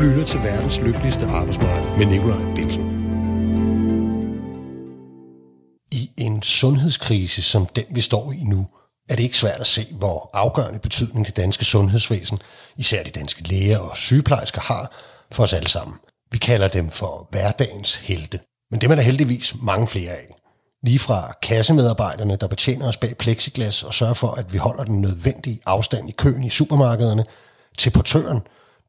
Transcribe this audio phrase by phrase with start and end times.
[0.00, 2.82] lytter til verdens lykkeligste arbejdsmarked med Nikolaj Bilsen.
[5.92, 8.66] I en sundhedskrise som den, vi står i nu,
[9.08, 12.38] er det ikke svært at se, hvor afgørende betydning det danske sundhedsvæsen,
[12.76, 14.92] især de danske læger og sygeplejersker, har
[15.32, 15.96] for os alle sammen.
[16.32, 18.40] Vi kalder dem for hverdagens helte.
[18.70, 20.34] Men dem er der heldigvis mange flere af.
[20.82, 25.00] Lige fra kassemedarbejderne, der betjener os bag plexiglas og sørger for, at vi holder den
[25.00, 27.24] nødvendige afstand i køen i supermarkederne,
[27.78, 28.40] til portøren,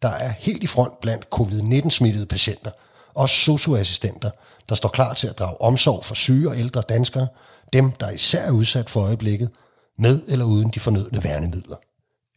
[0.02, 2.72] der er helt i front blandt covid-19-smittede patienter,
[3.14, 4.30] og socioassistenter,
[4.70, 7.28] der står klar til at drage omsorg for syge og ældre danskere,
[7.74, 9.50] dem, der især er udsat for øjeblikket,
[9.98, 11.76] med eller uden de fornødne værnemidler.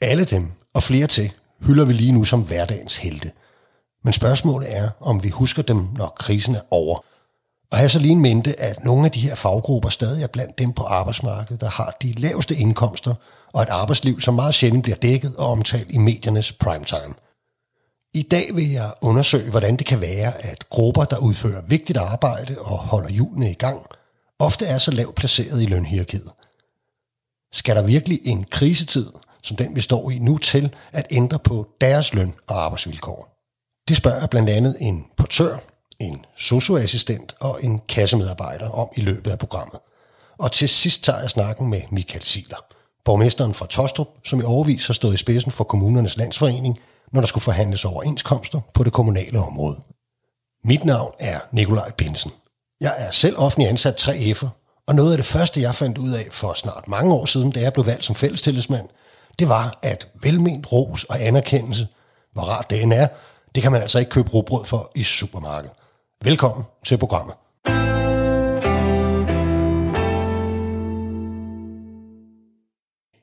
[0.00, 3.30] Alle dem, og flere til, hylder vi lige nu som hverdagens helte.
[4.04, 7.04] Men spørgsmålet er, om vi husker dem, når krisen er over.
[7.73, 10.59] Og have så lige en mente, at nogle af de her faggrupper stadig er blandt
[10.59, 13.15] dem på arbejdsmarkedet, der har de laveste indkomster,
[13.52, 17.15] og et arbejdsliv, som meget sjældent bliver dækket og omtalt i mediernes primetime.
[18.16, 22.57] I dag vil jeg undersøge, hvordan det kan være, at grupper, der udfører vigtigt arbejde
[22.59, 23.87] og holder hjulene i gang,
[24.38, 26.30] ofte er så lavt placeret i lønhierarkiet.
[27.52, 29.07] Skal der virkelig en krisetid,
[29.42, 33.45] som den vi står i nu, til at ændre på deres løn og arbejdsvilkår?
[33.88, 35.57] Det spørger blandt andet en portør,
[35.98, 39.80] en socioassistent og en kassemedarbejder om i løbet af programmet.
[40.38, 42.65] Og til sidst tager jeg snakken med Michael Siler,
[43.04, 46.79] borgmesteren fra Tostrup, som i overvis har stået i spidsen for kommunernes landsforening–
[47.15, 49.80] når der skulle forhandles overenskomster på det kommunale område.
[50.65, 52.30] Mit navn er Nikolaj Pinsen.
[52.80, 54.48] Jeg er selv offentlig ansat 3F'er,
[54.87, 57.60] og noget af det første, jeg fandt ud af for snart mange år siden, da
[57.60, 58.88] jeg blev valgt som fællestillidsmand,
[59.38, 61.88] det var, at velment ros og anerkendelse,
[62.32, 63.09] hvor rart det end er,
[63.54, 65.76] det kan man altså ikke købe robrød for i supermarkedet.
[66.22, 67.34] Velkommen til programmet.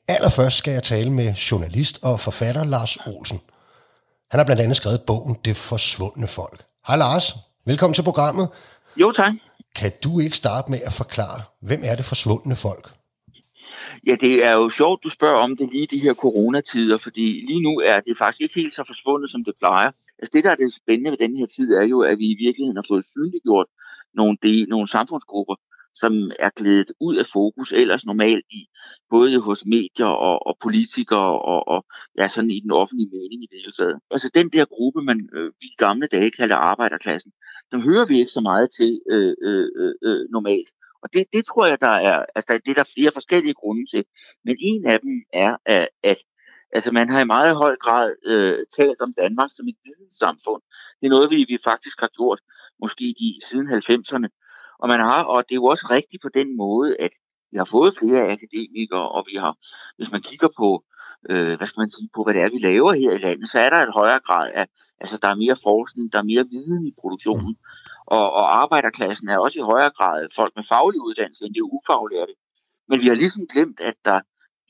[0.07, 3.39] Allerførst skal jeg tale med journalist og forfatter Lars Olsen.
[4.31, 6.59] Han har blandt andet skrevet bogen Det forsvundne folk.
[6.87, 7.25] Hej Lars,
[7.71, 8.45] velkommen til programmet.
[9.01, 9.33] Jo, tak.
[9.79, 12.85] Kan du ikke starte med at forklare, hvem er det forsvundne folk?
[14.07, 17.63] Ja, det er jo sjovt, du spørger om det lige de her coronatider, fordi lige
[17.67, 19.91] nu er det faktisk ikke helt så forsvundet, som det plejer.
[20.19, 22.37] Altså det, der er det spændende ved den her tid, er jo, at vi i
[22.45, 23.67] virkeligheden har fået synliggjort
[24.19, 25.55] nogle, de, nogle samfundsgrupper,
[25.95, 28.67] som er glædet ud af fokus ellers normalt i
[29.09, 31.85] både hos medier og, og politikere og, og
[32.17, 33.99] ja, sådan i den offentlige mening i det hele taget.
[34.11, 37.31] Altså den der gruppe, man øh, i gamle dage kalder arbejderklassen,
[37.71, 40.69] den hører vi ikke så meget til øh, øh, øh, øh normalt.
[41.03, 44.03] Og det, det tror jeg, der er, altså det er der flere forskellige grunde til.
[44.45, 46.17] Men en af dem er, at, at
[46.71, 50.61] altså man har i meget høj grad øh, talt om Danmark som et videnssamfund.
[50.99, 52.39] Det er noget, vi, vi faktisk har gjort
[52.83, 54.27] måske de, siden 90'erne.
[54.81, 57.13] Og man har, og det er jo også rigtigt på den måde, at
[57.51, 59.53] vi har fået flere akademikere, og vi har,
[59.97, 60.83] hvis man kigger på,
[61.29, 63.59] øh, hvad skal man sige, på hvad det er, vi laver her i landet, så
[63.59, 64.65] er der et højere grad af,
[64.99, 67.55] altså der er mere forskning, der er mere viden i produktionen,
[68.05, 71.73] og, og arbejderklassen er også i højere grad folk med faglig uddannelse, end det er
[71.77, 72.33] ufaglærte.
[72.89, 74.19] Men vi har ligesom glemt, at der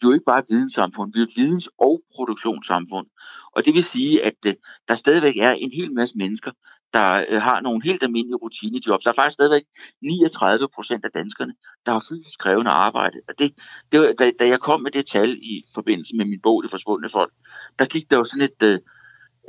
[0.04, 3.08] jo ikke bare er et videnssamfund, vi er et videns- og produktionssamfund.
[3.56, 4.54] Og det vil sige, at øh,
[4.88, 6.52] der stadigvæk er en hel masse mennesker,
[6.94, 9.04] der øh, har nogle helt almindelige rutinejobs.
[9.04, 9.64] Der er faktisk stadigvæk
[10.02, 11.54] 39 procent af danskerne,
[11.86, 13.18] der har fysisk krævende arbejde.
[13.30, 13.54] Og det,
[13.92, 17.10] det, da, da jeg kom med det tal i forbindelse med min bog, Det forsvundne
[17.10, 17.34] folk,
[17.80, 18.80] der gik der jo sådan et, øh,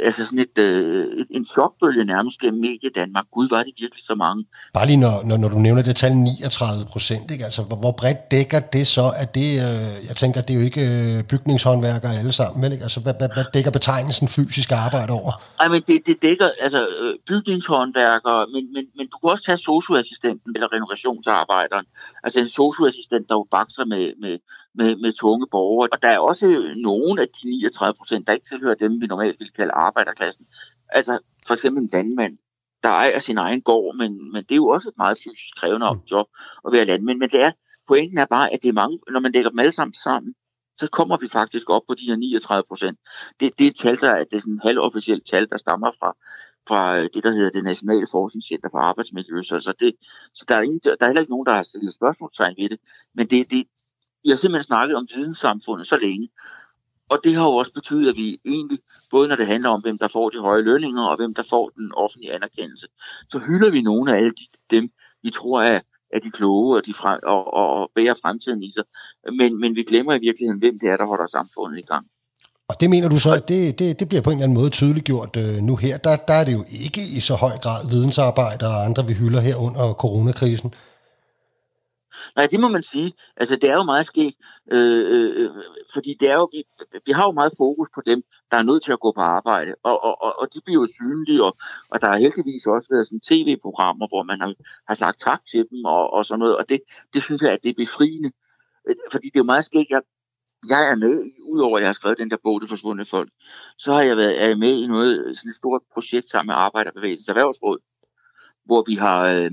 [0.00, 3.25] altså sådan et, øh, en chokbølge nærmest gennem medie Danmark.
[3.32, 4.44] Gud, var det virkelig så mange.
[4.75, 7.30] Bare lige når, når, når du nævner det tal 39 procent?
[7.30, 9.06] Altså, hvor, hvor bredt dækker det så?
[9.22, 12.72] At det, øh, jeg tænker, det er jo ikke øh, bygningshåndværkere alle sammen, vel?
[12.72, 12.82] Ikke?
[12.82, 15.32] Altså, hvad, hvad, hvad dækker betegnelsen fysisk arbejde over?
[15.60, 19.59] Nej, men det, det dækker altså øh, bygningshåndværkere, men, men, men du kan også tage
[19.59, 21.86] socioassistenten eller renovationsarbejderen.
[22.24, 24.38] Altså en socioassistent, der jo bakser med, med,
[24.75, 25.88] med, med tunge borgere.
[25.93, 29.41] Og der er også nogle af de 39 procent, der ikke tilhører dem, vi normalt
[29.41, 30.47] vil kalde arbejderklassen.
[30.88, 32.38] Altså for eksempel en landmand,
[32.83, 35.87] der ejer sin egen gård, men, men det er jo også et meget fysisk krævende
[35.93, 36.00] mm.
[36.10, 36.27] job
[36.66, 37.19] at være landmand.
[37.19, 37.53] Men det er,
[37.88, 40.34] pointen er bare, at det er mange, når man lægger dem alle sammen sammen,
[40.77, 42.98] så kommer vi faktisk op på de her 39 procent.
[43.41, 45.91] Det, det er et tal, der er, det er sådan en halvofficielt tal, der stammer
[45.98, 46.10] fra,
[46.69, 49.42] fra det, der hedder det Nationale Forskningscenter for Arbejdsmiljø.
[49.42, 49.95] Så, så, det,
[50.34, 52.80] så der, er ingen, der er heller ikke nogen, der har stillet spørgsmålstegn ved det.
[53.15, 53.66] Men det, det,
[54.24, 56.28] vi har simpelthen snakket om videnssamfundet så længe.
[57.09, 58.78] Og det har jo også betydet, at vi egentlig,
[59.10, 61.69] både når det handler om, hvem der får de høje lønninger, og hvem der får
[61.69, 62.86] den offentlige anerkendelse,
[63.28, 64.89] så hylder vi nogle af alle de, dem,
[65.22, 65.80] vi tror er,
[66.15, 68.84] er de kloge og, de frem, og, og, og bærer fremtiden i sig.
[69.39, 72.07] Men, men vi glemmer i virkeligheden, hvem det er, der holder samfundet i gang.
[72.69, 74.71] Og det mener du så, at det, det, det bliver på en eller anden måde
[74.71, 75.97] tydeliggjort øh, nu her.
[75.98, 79.41] Der, der er det jo ikke i så høj grad vidensarbejde og andre, vi hylder
[79.41, 80.74] her under coronakrisen.
[82.36, 83.13] Nej, det må man sige.
[83.36, 84.34] Altså, det er jo meget sket,
[84.72, 85.51] øh, øh, øh,
[85.95, 86.65] fordi det er jo, vi,
[87.07, 89.74] vi har jo meget fokus på dem, der er nødt til at gå på arbejde,
[89.83, 91.57] og, og, og, og de bliver jo synlige, og,
[91.91, 94.54] og der har heldigvis også været sådan tv-programmer, hvor man har,
[94.89, 96.80] har sagt tak til dem, og, og sådan noget, og det,
[97.15, 98.30] det synes jeg, at det er befriende,
[98.89, 100.03] øh, fordi det er jo meget sket, jeg,
[100.69, 103.30] jeg er med, udover at jeg har skrevet den der bog, Det forsvundne folk,
[103.78, 107.28] så har jeg været er med i noget, sådan et stort projekt sammen med Arbejderbevægelsens
[107.28, 107.78] Erhvervsråd,
[108.65, 109.51] hvor vi har, øh,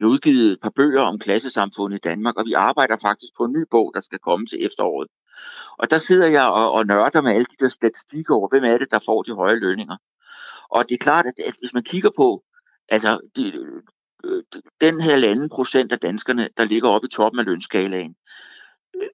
[0.00, 3.44] vi har udgivet et par bøger om klassesamfundet i Danmark, og vi arbejder faktisk på
[3.44, 5.08] en ny bog, der skal komme til efteråret.
[5.78, 8.78] Og der sidder jeg og, og nørder med alle de der statistikker over, hvem er
[8.78, 9.96] det, der får de høje lønninger.
[10.70, 12.42] Og det er klart, at, at hvis man kigger på,
[12.88, 13.52] altså de,
[14.22, 18.14] de, den her anden procent af danskerne, der ligger oppe i toppen af lønskalaen,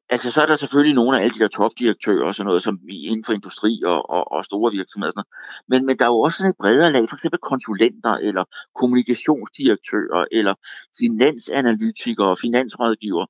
[0.08, 2.80] altså så er der selvfølgelig nogle af alle de der topdirektører og sådan noget, som
[2.88, 5.10] inden for industri og, og, og store virksomheder.
[5.10, 5.62] Sådan noget.
[5.68, 8.44] Men, men der er jo også sådan et bredere lag, for eksempel konsulenter eller
[8.74, 10.54] kommunikationsdirektører eller
[10.98, 13.26] finansanalytikere og finansrådgiver.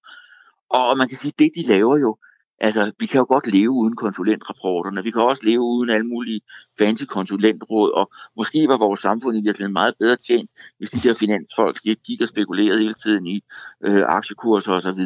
[0.71, 2.17] Og man kan sige, at det de laver jo,
[2.59, 5.03] Altså, vi kan jo godt leve uden konsulentrapporterne.
[5.03, 6.41] Vi kan også leve uden alle mulige
[6.79, 11.15] fancy konsulentråd, og måske var vores samfund i virkeligheden meget bedre tjent, hvis de der
[11.15, 13.41] finansfolk de ikke gik og spekulerede hele tiden i
[13.85, 15.01] øh, aktiekurser osv.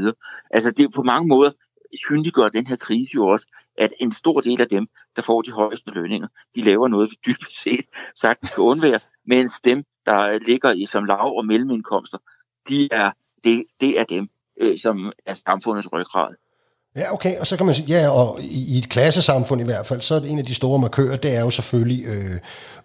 [0.50, 1.50] Altså, det er på mange måder
[2.08, 3.46] synliggør den her krise jo også,
[3.78, 7.16] at en stor del af dem, der får de højeste lønninger, de laver noget, vi
[7.26, 12.18] dybest set sagtens skal undvære, mens dem, der ligger i som lav- og mellemindkomster,
[12.68, 13.10] de er,
[13.44, 14.28] det, det er dem,
[14.60, 16.34] øh, som er samfundets ryggrad.
[16.96, 19.86] Ja, okay, og så kan man sige, ja, og i, i et klassesamfund i hvert
[19.86, 22.38] fald, så er det en af de store markører, det er jo selvfølgelig øh,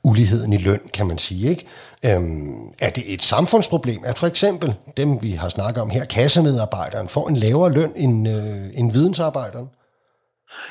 [0.03, 1.65] uligheden i løn, kan man sige, ikke?
[2.03, 7.07] Øhm, er det et samfundsproblem, at for eksempel dem, vi har snakket om her, kassemedarbejderen,
[7.09, 9.69] får en lavere løn end, øh, end vidensarbejderen?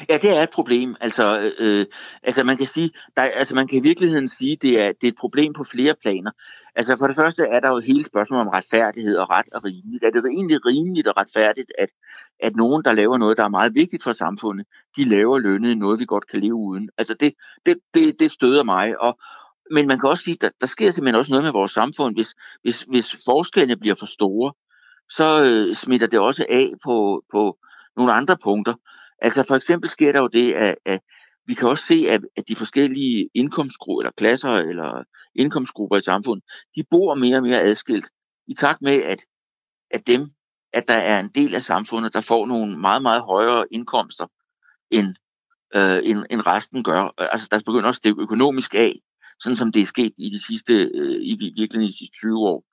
[0.09, 0.97] Ja, det er et problem.
[1.01, 1.87] Altså, øh, øh,
[2.23, 5.13] altså man kan sige, der, altså man kan i virkeligheden sige, det er, det er
[5.13, 6.31] et problem på flere planer.
[6.77, 10.05] Altså for det første er der jo hele spørgsmålet om retfærdighed og ret og rimeligt.
[10.05, 11.89] Er det egentlig rimeligt og retfærdigt, at,
[12.41, 14.67] at nogen, der laver noget, der er meget vigtigt for samfundet,
[14.97, 16.91] de laver lønnet noget, vi godt kan leve uden?
[16.99, 17.35] Altså det,
[17.67, 19.03] det, det, det støder mig.
[19.03, 19.19] Og,
[19.71, 22.15] men man kan også sige, at der, der sker simpelthen også noget med vores samfund.
[22.15, 24.53] Hvis, hvis, hvis forskellene bliver for store,
[25.11, 27.57] så øh, smitter det også af på, på
[27.97, 28.75] nogle andre punkter.
[29.19, 31.01] Altså for eksempel sker der jo det, at, at
[31.47, 36.45] vi kan også se, at, at de forskellige indkomstgrupper, eller klasser, eller indkomstgrupper i samfundet,
[36.77, 38.07] de bor mere og mere adskilt,
[38.47, 39.27] i takt med, at,
[39.91, 40.31] at dem,
[40.73, 44.27] at der er en del af samfundet, der får nogle meget, meget højere indkomster,
[44.91, 45.15] end,
[45.75, 47.15] øh, end, end resten gør.
[47.19, 48.93] Altså, der begynder også det økonomisk af,
[49.41, 52.39] sådan som det er sket i de sidste, øh, i virkeligheden i de sidste 20
[52.39, 52.65] år.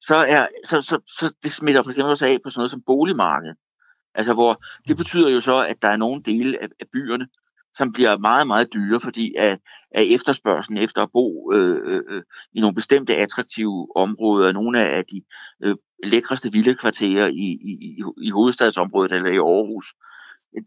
[0.00, 2.82] Så, er, så, så, så det smitter for eksempel også af på sådan noget som
[2.86, 3.56] boligmarkedet.
[4.14, 7.28] Altså, hvor det betyder jo så, at der er nogle dele af, af byerne,
[7.74, 9.58] som bliver meget, meget dyre, fordi af,
[9.90, 12.22] af efterspørgselen efter at bo øh, øh, øh,
[12.52, 15.22] i nogle bestemte attraktive områder, nogle af de
[15.62, 19.94] øh, lækreste villekvarterer i, i, i hovedstadsområdet eller i Aarhus.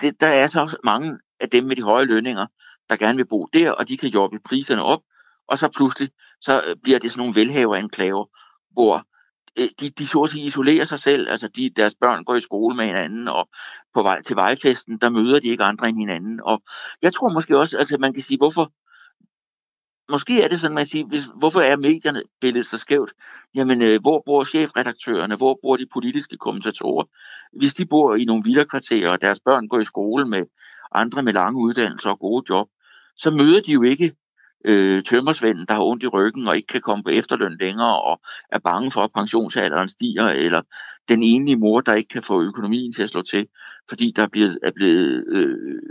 [0.01, 2.47] Det, der er så mange af dem med de høje lønninger,
[2.89, 5.01] der gerne vil bo der, og de kan jobbe priserne op,
[5.47, 6.09] og så pludselig
[6.41, 8.25] så øh, bliver det sådan nogle velhaveranklaver,
[8.71, 9.05] hvor
[9.59, 12.39] Øh, de, de så at sige isolerer sig selv, altså de, deres børn går i
[12.39, 13.49] skole med hinanden, og
[13.93, 16.39] på vej til vejfesten, der møder de ikke andre end hinanden.
[16.43, 16.63] Og
[17.01, 18.71] jeg tror måske også, altså man kan sige, hvorfor,
[20.11, 23.13] måske er det sådan, man siger, hvis, hvorfor er medierne billedet så skævt?
[23.55, 25.35] Jamen, øh, hvor bor chefredaktørerne?
[25.35, 27.05] Hvor bor de politiske kommentatorer?
[27.57, 30.43] Hvis de bor i nogle villakvarterer, og deres børn går i skole med
[30.91, 32.67] andre med lange uddannelser og gode job,
[33.17, 34.15] så møder de jo ikke
[34.65, 38.21] øh, tømmersvenden, der har ondt i ryggen og ikke kan komme på efterløn længere og
[38.51, 40.61] er bange for, at pensionsalderen stiger, eller
[41.09, 43.47] den enlige mor, der ikke kan få økonomien til at slå til,
[43.89, 45.81] fordi der er blevet, er blevet øh,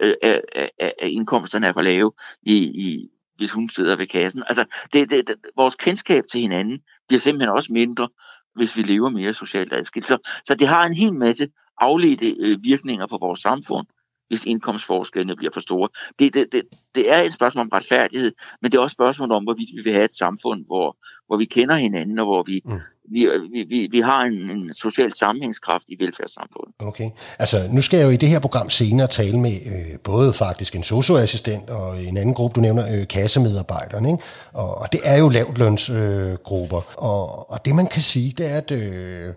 [0.00, 4.42] er, er, er, er indkomsterne er for lave, i, i, hvis hun sidder ved kassen.
[4.46, 6.78] Altså, det, det, det, vores kendskab til hinanden
[7.08, 8.08] bliver simpelthen også mindre,
[8.54, 10.06] hvis vi lever mere socialt adskilt.
[10.06, 11.48] Så, så det har en hel masse
[11.80, 13.86] afledte øh, virkninger på vores samfund,
[14.28, 15.88] hvis indkomstforskellene bliver for store.
[16.18, 16.62] Det, det, det,
[16.94, 19.82] det er et spørgsmål om retfærdighed, men det er også et spørgsmål om, hvorvidt vi
[19.84, 22.80] vil have et samfund, hvor, hvor vi kender hinanden, og hvor vi, mm.
[23.10, 26.74] vi, vi, vi, vi har en, en social sammenhængskraft i velfærdssamfundet.
[26.78, 27.10] Okay.
[27.38, 30.74] Altså, nu skal jeg jo i det her program senere tale med øh, både faktisk
[30.76, 34.08] en socioassistent og en anden gruppe, du nævner, øh, kassemedarbejderne.
[34.08, 34.24] Ikke?
[34.52, 36.78] Og, og det er jo lavtlønsgrupper.
[36.78, 38.70] Øh, og, og det man kan sige, det er, at...
[38.70, 39.34] Øh,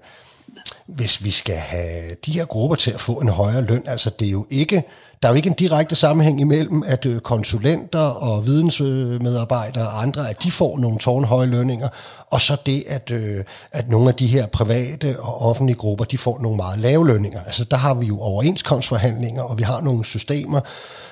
[0.85, 4.27] hvis vi skal have de her grupper til at få en højere løn, altså det
[4.27, 4.83] er jo ikke,
[5.21, 10.29] der er jo ikke en direkte sammenhæng imellem, at øh, konsulenter og vidensmedarbejdere og andre,
[10.29, 11.89] at de får nogle tårnhøje lønninger,
[12.31, 16.17] og så det, at, øh, at nogle af de her private og offentlige grupper, de
[16.17, 17.43] får nogle meget lave lønninger.
[17.43, 20.61] Altså der har vi jo overenskomstforhandlinger, og vi har nogle systemer,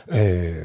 [0.08, 0.56] øh,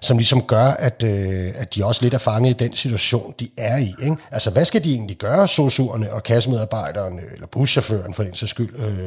[0.00, 3.48] som ligesom gør, at, øh, at de også lidt er fanget i den situation, de
[3.58, 3.94] er i.
[4.02, 4.16] Ikke?
[4.30, 8.74] Altså, hvad skal de egentlig gøre, sosuerne og kassemedarbejderne, eller buschaufføren, for den så skyld,
[8.78, 9.06] øh,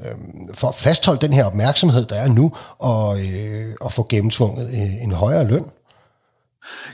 [0.00, 0.14] øh,
[0.54, 2.93] for at fastholde den her opmærksomhed, der er nu, og,
[3.24, 5.64] øh, at få gennemtvunget øh, en højere løn?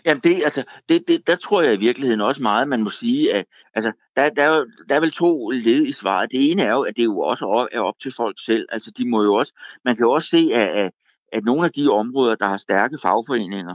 [0.05, 3.35] Jamen, det, altså, det, det, der tror jeg i virkeligheden også meget, man må sige,
[3.35, 6.33] at altså, der, der, er, der er vel to led i svaret.
[6.33, 8.67] Det ene er jo, at det jo også op, er op til folk selv.
[8.73, 9.53] Altså, de må jo også,
[9.85, 10.91] man kan jo også se, at, at,
[11.33, 13.75] at nogle af de områder, der har stærke fagforeninger,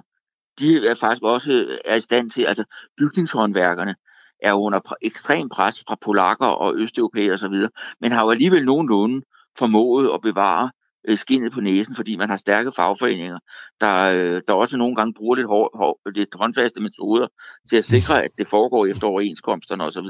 [0.59, 2.63] de er faktisk også er i stand til, altså
[2.97, 3.95] bygningshåndværkerne
[4.43, 7.53] er under ekstrem pres fra polakker og østeuropæere osv.,
[8.01, 9.25] men har jo alligevel nogenlunde
[9.57, 10.71] formået at bevare
[11.07, 13.39] øh, skinnet på næsen, fordi man har stærke fagforeninger,
[13.81, 17.27] der, øh, der også nogle gange bruger lidt, hår, hår, lidt håndfaste metoder
[17.69, 20.07] til at sikre, at det foregår efter overenskomsterne osv.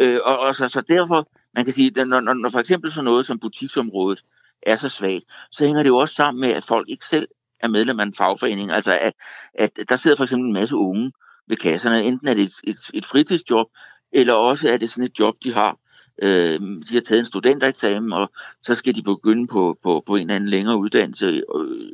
[0.00, 3.04] Øh, og, og så, så derfor, man kan sige, når, når, når for eksempel sådan
[3.04, 4.24] noget som butiksområdet
[4.62, 7.28] er så svagt, så hænger det jo også sammen med, at folk ikke selv
[7.60, 8.70] er medlem af en fagforening.
[8.70, 9.12] Altså, at,
[9.54, 11.12] at der sidder for eksempel en masse unge
[11.48, 12.04] ved kasserne.
[12.04, 13.66] Enten er det et, et, et fritidsjob,
[14.12, 15.76] eller også er det sådan et job, de har.
[16.22, 18.30] Øh, de har taget en studentereksamen, og
[18.62, 21.42] så skal de begynde på, på, på en eller anden længere uddannelse øh,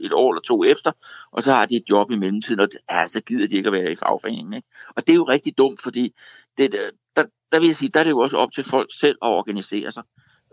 [0.00, 0.92] et år eller to efter,
[1.33, 3.73] og så har de et job i mellemtiden, og ja, så gider de ikke at
[3.73, 4.54] være i fagforeningen.
[4.54, 4.68] Ikke?
[4.97, 6.12] Og det er jo rigtig dumt, fordi
[6.59, 6.73] det,
[7.16, 9.28] der, der vil jeg sige, der er det jo også op til folk selv at
[9.28, 10.02] organisere sig.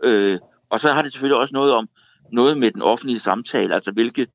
[0.04, 0.38] Øh,
[0.70, 1.88] og så har det selvfølgelig også noget om
[2.32, 4.26] noget med den offentlige samtale, altså hvilke,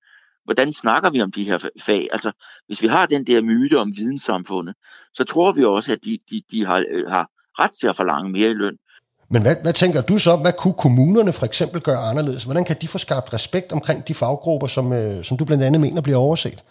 [0.43, 2.07] hvordan snakker vi om de her fag?
[2.11, 2.31] Altså,
[2.67, 4.75] hvis vi har den der myte om videnssamfundet,
[5.13, 7.29] så tror vi også, at de, de, de har, øh, har
[7.59, 8.77] ret til at forlange mere i løn.
[9.31, 10.35] Men hvad, hvad tænker du så?
[10.35, 12.43] Hvad kunne kommunerne for eksempel gøre anderledes?
[12.43, 15.81] Hvordan kan de få skabt respekt omkring de faggrupper, som, øh, som du blandt andet
[15.81, 16.63] mener bliver overset?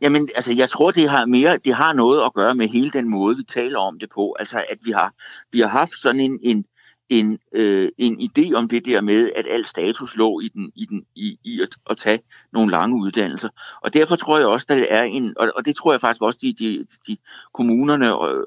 [0.00, 3.08] Jamen, altså, jeg tror, det har mere, det har noget at gøre med hele den
[3.08, 4.36] måde, vi taler om det på.
[4.38, 5.12] Altså, at vi har,
[5.52, 6.64] vi har haft sådan en, en,
[7.12, 10.86] en, øh, en idé om det der med, at al status lå i, den, i,
[10.86, 12.20] den, i, i at, at tage
[12.52, 13.48] nogle lange uddannelser.
[13.80, 16.38] Og derfor tror jeg også, der er en, og, og det tror jeg faktisk også,
[16.42, 17.16] de, de, de
[17.54, 18.44] kommunerne og,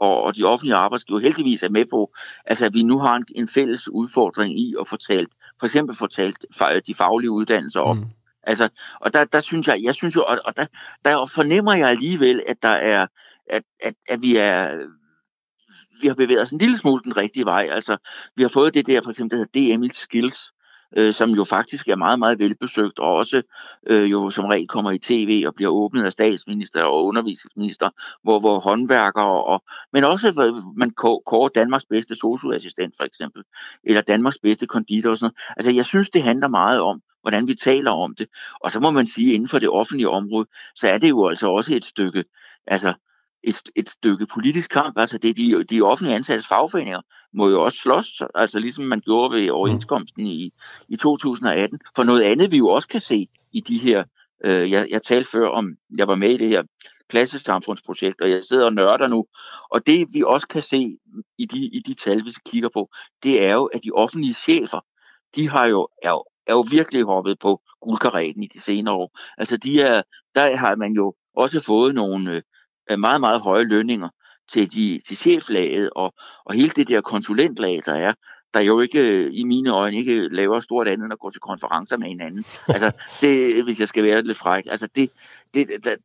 [0.00, 3.24] og, og de offentlige arbejdsgiver heldigvis er med på, altså at vi nu har en,
[3.34, 6.44] en fælles udfordring i at få talt, for eksempel få talt
[6.86, 7.96] de faglige uddannelser op.
[7.96, 8.04] Mm.
[8.42, 8.68] Altså,
[9.00, 10.66] og der, der synes jeg, jeg synes jo, og, og der,
[11.04, 13.06] der fornemmer jeg alligevel, at der er,
[13.46, 14.70] at, at, at vi er
[16.00, 17.68] vi har bevæget os en lille smule den rigtige vej.
[17.72, 17.96] Altså,
[18.36, 20.52] vi har fået det der, for eksempel, der hedder DML Skills,
[20.96, 23.42] øh, som jo faktisk er meget, meget velbesøgt, og også
[23.86, 27.90] øh, jo som regel kommer i tv og bliver åbnet af statsminister og undervisningsminister,
[28.22, 29.62] hvor, hvor håndværkere, og,
[29.92, 33.42] men også man kårer Danmarks bedste socioassistent for eksempel,
[33.84, 35.54] eller Danmarks bedste konditor og sådan noget.
[35.56, 38.26] Altså jeg synes, det handler meget om, hvordan vi taler om det.
[38.60, 41.46] Og så må man sige, inden for det offentlige område, så er det jo altså
[41.46, 42.24] også et stykke,
[42.66, 42.94] altså
[43.42, 44.98] et, et stykke politisk kamp.
[44.98, 47.00] Altså det de, de offentlige ansattes fagforeninger
[47.32, 50.52] må jo også slås, altså ligesom man gjorde ved overenskomsten i,
[50.88, 51.80] i 2018.
[51.96, 54.04] For noget andet vi jo også kan se i de her,
[54.44, 56.62] øh, jeg, jeg talte før om, jeg var med i det her
[57.08, 59.26] klassesamfundsprojekt, og jeg sidder og nørder nu.
[59.70, 60.98] Og det vi også kan se
[61.38, 62.90] i de, i de tal, vi kigger på,
[63.22, 64.80] det er jo, at de offentlige chefer,
[65.36, 69.18] de har jo, er, jo, er jo virkelig hoppet på guldkaretten i de senere år.
[69.38, 70.02] Altså de er,
[70.34, 72.42] der har man jo også fået nogle, Øh,
[72.96, 74.08] meget, meget høje lønninger
[74.52, 76.14] til, de, til cheflaget, og,
[76.44, 78.12] og hele det der konsulentlag, der er,
[78.54, 81.96] der jo ikke, i mine øjne, ikke laver stort andet end at gå til konferencer
[81.96, 82.44] med hinanden.
[82.74, 84.64] Altså, det, hvis jeg skal være lidt fræk.
[84.70, 85.10] Altså, det,
[85.54, 85.96] det, der,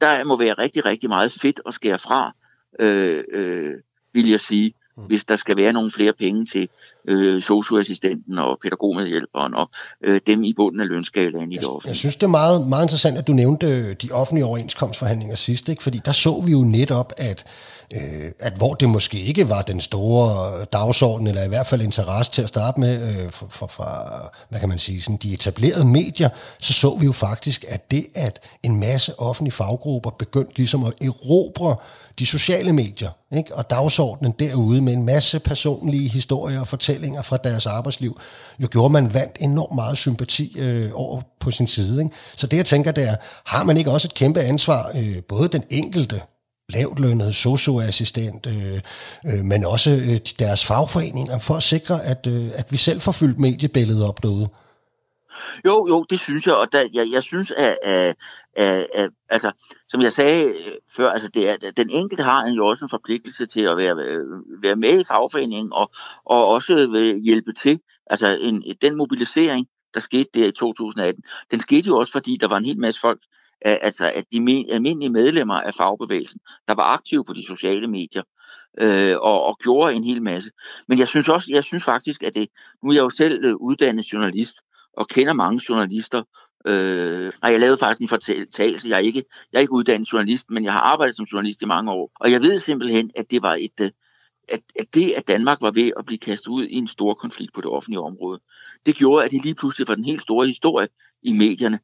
[0.00, 2.32] der må være rigtig, rigtig meget fedt at skære fra,
[2.80, 3.74] øh, øh,
[4.12, 5.02] vil jeg sige, mm.
[5.04, 6.68] hvis der skal være nogle flere penge til
[7.08, 9.70] øh, socioassistenten og pædagogmedhjælperen og
[10.04, 11.90] øh, dem i bunden af lønskalaen i det offentlige.
[11.90, 15.82] Jeg synes, det er meget, meget interessant, at du nævnte de offentlige overenskomstforhandlinger sidst, ikke?
[15.82, 17.44] fordi der så vi jo netop, at
[17.90, 22.32] øh, at hvor det måske ikke var den store dagsorden, eller i hvert fald interesse
[22.32, 26.28] til at starte med øh, fra, fra, hvad kan man sige, sådan de etablerede medier,
[26.60, 30.92] så så vi jo faktisk, at det, at en masse offentlige faggrupper begyndte ligesom at
[31.00, 31.76] erobre
[32.18, 33.54] de sociale medier, ikke?
[33.54, 38.20] og dagsordenen derude med en masse personlige historier og fortællinger fra deres arbejdsliv,
[38.58, 42.02] jo gjorde man vandt enormt meget sympati øh, over på sin side.
[42.02, 42.14] Ikke?
[42.36, 45.48] Så det jeg tænker, det er, har man ikke også et kæmpe ansvar, øh, både
[45.48, 46.20] den enkelte
[46.68, 48.80] lavt lønnet socioassistent, øh,
[49.26, 53.12] øh, men også øh, deres fagforeninger, for at sikre, at, øh, at vi selv får
[53.12, 54.48] fyldt mediebilledet op derude?
[55.64, 58.16] Jo, jo, det synes jeg, og der, jeg, jeg synes, at, at,
[58.56, 59.52] at, at altså,
[59.88, 63.46] som jeg sagde øh, før, altså det er, den enkelte har jo også en forpligtelse
[63.46, 65.90] til at være, øh, være med i fagforeningen og,
[66.24, 67.80] og også øh, hjælpe til.
[68.06, 72.48] Altså en, den mobilisering, der skete der i 2018, den skete jo også, fordi der
[72.48, 73.20] var en hel masse folk,
[73.64, 78.22] altså at de almindelige medlemmer af fagbevægelsen, der var aktive på de sociale medier,
[78.80, 80.50] øh, og, og gjorde en hel masse.
[80.88, 82.48] Men jeg synes også, jeg synes faktisk, at det,
[82.82, 84.56] nu er jeg jo selv øh, uddannet journalist,
[84.96, 86.22] og kender mange journalister,
[86.66, 88.88] Øh, og jeg lavede faktisk en fortælelse.
[88.88, 91.66] Jeg er, ikke, jeg er ikke uddannet journalist, men jeg har arbejdet som journalist i
[91.66, 92.10] mange år.
[92.14, 93.90] Og jeg ved simpelthen, at det var et, øh,
[94.48, 97.54] at, at det, at Danmark var ved at blive kastet ud i en stor konflikt
[97.54, 98.40] på det offentlige område,
[98.86, 100.88] det gjorde, at det lige pludselig var den helt store historie
[101.22, 101.78] i medierne.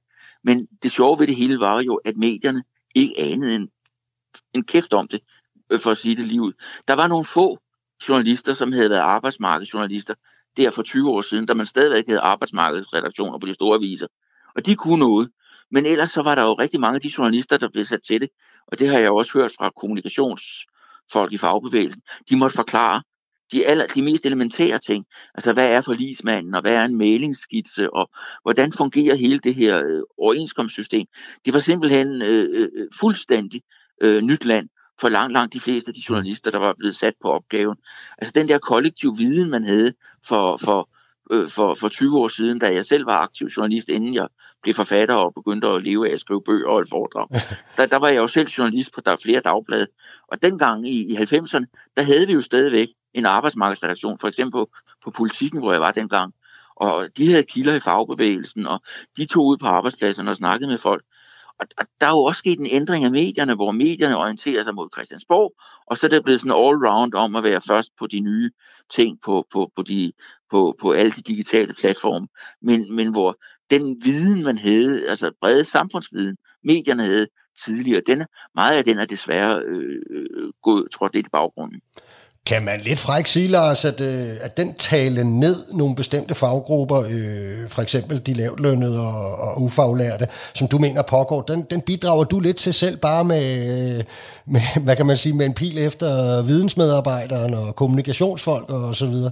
[0.44, 2.62] Men det sjove ved det hele var jo, at medierne
[2.94, 3.68] ikke anede en,
[4.54, 5.20] en kæft om det,
[5.70, 6.52] øh, for at sige det lige ud.
[6.88, 7.58] Der var nogle få
[8.08, 10.14] journalister, som havde været arbejdsmarkedsjournalister
[10.56, 14.06] der for 20 år siden, da man stadigvæk havde arbejdsmarkedsredaktioner på de store aviser.
[14.56, 15.30] Og de kunne noget.
[15.70, 18.20] Men ellers så var der jo rigtig mange af de journalister, der blev sat til
[18.20, 18.28] det.
[18.66, 22.02] Og det har jeg også hørt fra kommunikationsfolk i fagbevægelsen.
[22.30, 23.02] De måtte forklare
[23.52, 25.04] de, aller, de mest elementære ting.
[25.34, 28.10] Altså, hvad er forlismanden, og hvad er en mailingsskitse, og
[28.42, 31.06] hvordan fungerer hele det her øh, overenskomstsystem.
[31.44, 32.68] Det var simpelthen øh, øh,
[33.00, 33.62] fuldstændig
[34.02, 34.68] øh, nyt land
[35.00, 37.76] for langt, langt de fleste af de journalister, der var blevet sat på opgaven.
[38.18, 39.92] Altså den der kollektiv viden, man havde
[40.24, 40.90] for, for,
[41.30, 44.28] øh, for, for 20 år siden, da jeg selv var aktiv journalist, inden jeg
[44.62, 47.28] blev forfatter og begyndte at leve af at skrive bøger og et foredrag.
[47.76, 49.86] Der, der var jeg jo selv journalist på der er flere dagblade.
[50.28, 54.70] Og dengang i, i 90'erne, der havde vi jo stadigvæk en arbejdsmarkedsredaktion, for eksempel på,
[55.04, 56.34] på politikken, hvor jeg var dengang.
[56.76, 58.82] Og de havde kilder i fagbevægelsen, og
[59.16, 61.04] de tog ud på arbejdspladsen og snakkede med folk.
[61.60, 64.74] Og, og der er jo også sket en ændring af medierne, hvor medierne orienterer sig
[64.74, 65.52] mod Christiansborg,
[65.86, 68.50] og så er det blevet sådan all-round om at være først på de nye
[68.90, 70.12] ting på, på, på, de,
[70.50, 72.28] på, på alle de digitale platforme.
[72.62, 73.36] Men, men hvor
[73.70, 77.26] den viden, man havde, altså brede samfundsviden, medierne havde
[77.64, 81.80] tidligere, den, meget af den er desværre øh, øh gået, tror det i baggrunden.
[82.46, 86.98] Kan man lidt fræk sige, Lars, at, øh, at den tale ned nogle bestemte faggrupper,
[86.98, 92.24] øh, for eksempel de lavtlønnede og, og ufaglærte, som du mener pågår, den, den bidrager
[92.24, 93.44] du lidt til selv bare med,
[93.98, 94.04] øh,
[94.46, 99.30] med, hvad kan man sige, med en pil efter vidensmedarbejderen og kommunikationsfolk og så videre?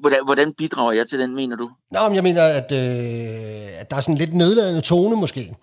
[0.00, 1.70] Hvordan, hvordan bidrager jeg til den, mener du?
[1.90, 5.56] Nå, men jeg mener, at, øh, at der er sådan lidt nedladende tone måske.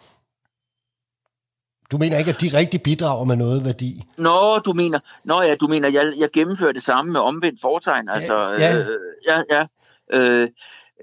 [1.92, 4.04] Du mener ikke, at de rigtig bidrager med noget værdi?
[4.18, 8.10] Nå, du mener, nå ja, du mener, jeg, jeg gennemfører det samme med omvendt foretegn.
[8.10, 8.80] Altså, ja, ja.
[8.80, 9.66] Øh, ja, ja.
[10.14, 10.50] Øh,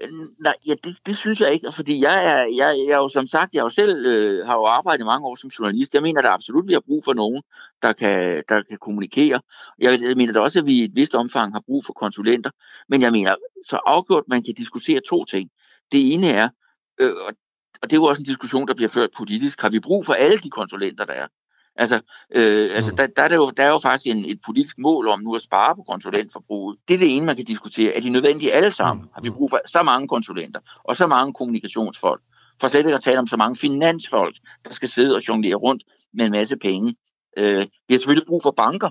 [0.01, 3.09] Øh, nej, ja, det, det synes jeg ikke, fordi jeg er, jeg, jeg er jo
[3.09, 5.93] som sagt, jeg jo selv øh, har jo arbejdet mange år som journalist.
[5.93, 7.43] Jeg mener, at der absolut vi har brug for nogen,
[7.81, 9.41] der kan, der kan kommunikere.
[9.79, 12.51] Jeg, jeg mener da også, at vi i et vist omfang har brug for konsulenter.
[12.89, 15.49] Men jeg mener, så afgjort, man kan diskutere to ting.
[15.91, 16.49] Det ene er,
[16.99, 17.13] øh,
[17.81, 19.61] og det er jo også en diskussion, der bliver ført politisk.
[19.61, 21.27] Har vi brug for alle de konsulenter, der er?
[21.77, 21.95] Altså,
[22.35, 25.19] øh, altså der, der, er jo, der er jo faktisk en, et politisk mål om
[25.19, 26.77] nu at spare på konsulentforbruget.
[26.87, 27.93] Det er det ene, man kan diskutere.
[27.93, 29.03] Er de nødvendige alle sammen?
[29.03, 29.09] Mm.
[29.13, 32.21] Har vi brug for så mange konsulenter og så mange kommunikationsfolk?
[32.61, 34.35] For slet ikke at tale om så mange finansfolk,
[34.65, 36.95] der skal sidde og jonglere rundt med en masse penge.
[37.37, 38.89] Øh, vi har selvfølgelig brug for banker,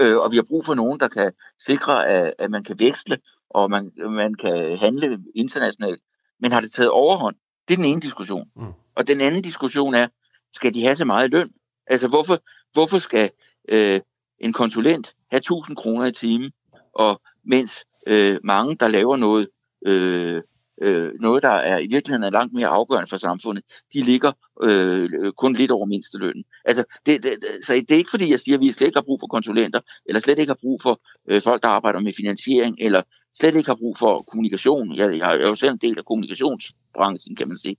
[0.00, 3.18] øh, og vi har brug for nogen, der kan sikre, at, at man kan veksle,
[3.50, 6.00] og man, man kan handle internationalt.
[6.40, 7.36] Men har det taget overhånd?
[7.68, 8.48] Det er den ene diskussion.
[8.56, 8.72] Mm.
[8.94, 10.08] Og den anden diskussion er,
[10.52, 11.48] skal de have så meget løn?
[11.90, 12.38] Altså, hvorfor,
[12.72, 13.30] hvorfor skal
[13.68, 14.00] øh,
[14.38, 16.52] en konsulent have 1000 kroner i timen,
[16.94, 19.48] og mens øh, mange, der laver noget,
[19.86, 20.42] øh,
[20.82, 25.32] øh, noget, der er i virkeligheden er langt mere afgørende for samfundet, de ligger øh,
[25.32, 26.44] kun lidt over mindstelønnen.
[26.64, 29.04] Altså, det, det, så det er ikke fordi, jeg siger, at vi slet ikke har
[29.04, 32.76] brug for konsulenter, eller slet ikke har brug for øh, folk, der arbejder med finansiering,
[32.80, 33.02] eller
[33.38, 34.96] slet ikke har brug for kommunikation.
[34.96, 37.76] Jeg, jeg er jo selv en del af kommunikationsbranchen, kan man sige.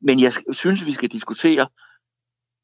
[0.00, 1.66] Men jeg synes, vi skal diskutere,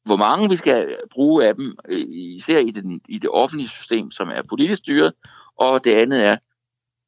[0.05, 4.11] hvor mange vi skal bruge af dem, øh, især i, den, i det offentlige system,
[4.11, 5.13] som er politisk styret,
[5.59, 6.37] og det andet er,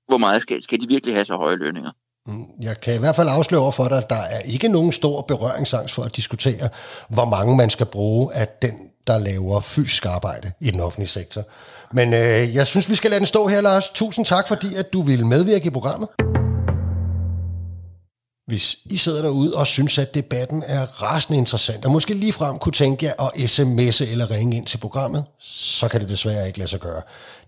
[0.07, 1.91] hvor meget skal, skal de virkelig have så høje lønninger.
[2.27, 4.91] Mm, jeg kan i hvert fald afsløre over for dig, at der er ikke nogen
[4.91, 6.69] stor berøringsangst for at diskutere,
[7.09, 8.73] hvor mange man skal bruge af den,
[9.07, 11.43] der laver fysisk arbejde i den offentlige sektor.
[11.91, 13.89] Men øh, jeg synes, vi skal lade den stå her, Lars.
[13.89, 16.09] Tusind tak, fordi at du ville medvirke i programmet.
[18.47, 22.59] Hvis I sidder derude og synes, at debatten er rasende interessant, og måske lige frem
[22.59, 26.59] kunne tænke jer at sms'e eller ringe ind til programmet, så kan det desværre ikke
[26.59, 27.01] lade sig gøre.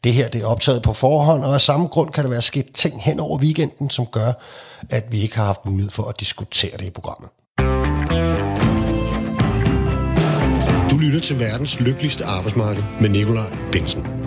[0.03, 2.71] Det her det er optaget på forhånd, og af samme grund kan der være sket
[2.73, 4.31] ting hen over weekenden, som gør,
[4.89, 7.29] at vi ikke har haft mulighed for at diskutere det i programmet.
[10.91, 14.18] Du lytter til verdens lykkeligste arbejdsmarked med Nikolaj Bensen.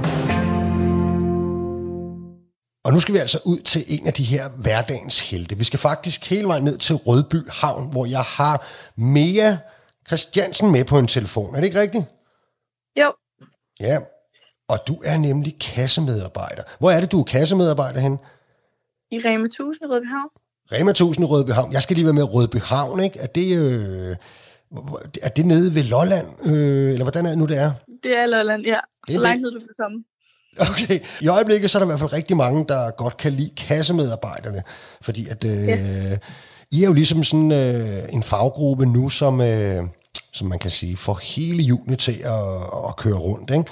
[2.84, 5.58] Og nu skal vi altså ud til en af de her hverdagens helte.
[5.58, 8.66] Vi skal faktisk hele vejen ned til Rødby Havn, hvor jeg har
[8.96, 9.58] Mia
[10.06, 11.54] Christiansen med på en telefon.
[11.54, 12.04] Er det ikke rigtigt?
[13.00, 13.12] Jo.
[13.80, 13.98] Ja,
[14.68, 16.62] og du er nemlig kassemedarbejder.
[16.78, 18.18] Hvor er det, du er kassemedarbejder hen?
[19.10, 20.30] I Rema 1000 i Rødby Havn.
[20.72, 21.72] Rema 1000 i Rødby Havn.
[21.72, 23.18] Jeg skal lige være med Rødby Havn, ikke?
[23.18, 24.16] Er det, øh,
[25.22, 26.46] er det nede ved Lolland?
[26.46, 27.72] Øh, eller hvordan er det nu, det er?
[28.02, 28.80] Det er Lolland, ja.
[29.06, 30.04] Det er Så langt ned, du kan komme.
[30.58, 31.00] Okay.
[31.20, 34.62] I øjeblikket så er der i hvert fald rigtig mange, der godt kan lide kassemedarbejderne,
[35.00, 36.16] fordi at, øh, ja.
[36.70, 39.84] I er jo ligesom sådan øh, en faggruppe nu, som, øh,
[40.32, 42.44] som man kan sige, får hele julen til at,
[42.88, 43.50] at køre rundt.
[43.50, 43.64] Ikke?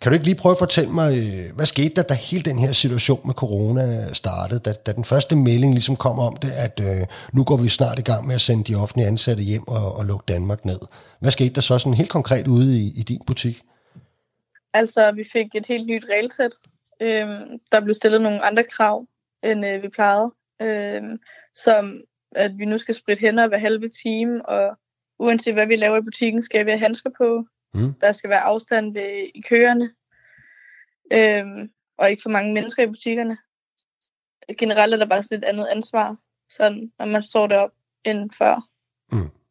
[0.00, 2.58] Kan du ikke lige prøve at fortælle mig, øh, hvad skete der, da hele den
[2.58, 4.60] her situation med corona startede?
[4.60, 7.98] Da, da den første melding ligesom kom om det, at øh, nu går vi snart
[7.98, 10.78] i gang med at sende de offentlige ansatte hjem og, og lukke Danmark ned.
[11.20, 13.56] Hvad skete der så sådan helt konkret ude i, i din butik?
[14.74, 16.54] Altså, vi fik et helt nyt regelsæt.
[17.00, 19.06] Øhm, der blev stillet nogle andre krav,
[19.42, 20.32] end øh, vi plejede.
[20.62, 21.18] Øhm,
[21.54, 24.78] som at vi nu skal spritte hænder hver halve time, og
[25.18, 27.46] uanset hvad vi laver i butikken, skal vi have handsker på.
[27.74, 27.94] Mm.
[28.00, 29.90] Der skal være afstand ved, i køerne,
[31.12, 33.38] øhm, og ikke for mange mennesker i butikkerne.
[34.58, 36.16] Generelt er der bare sådan et andet ansvar,
[36.50, 37.70] sådan, når man står derop
[38.04, 38.68] end før.
[39.12, 39.43] Mm.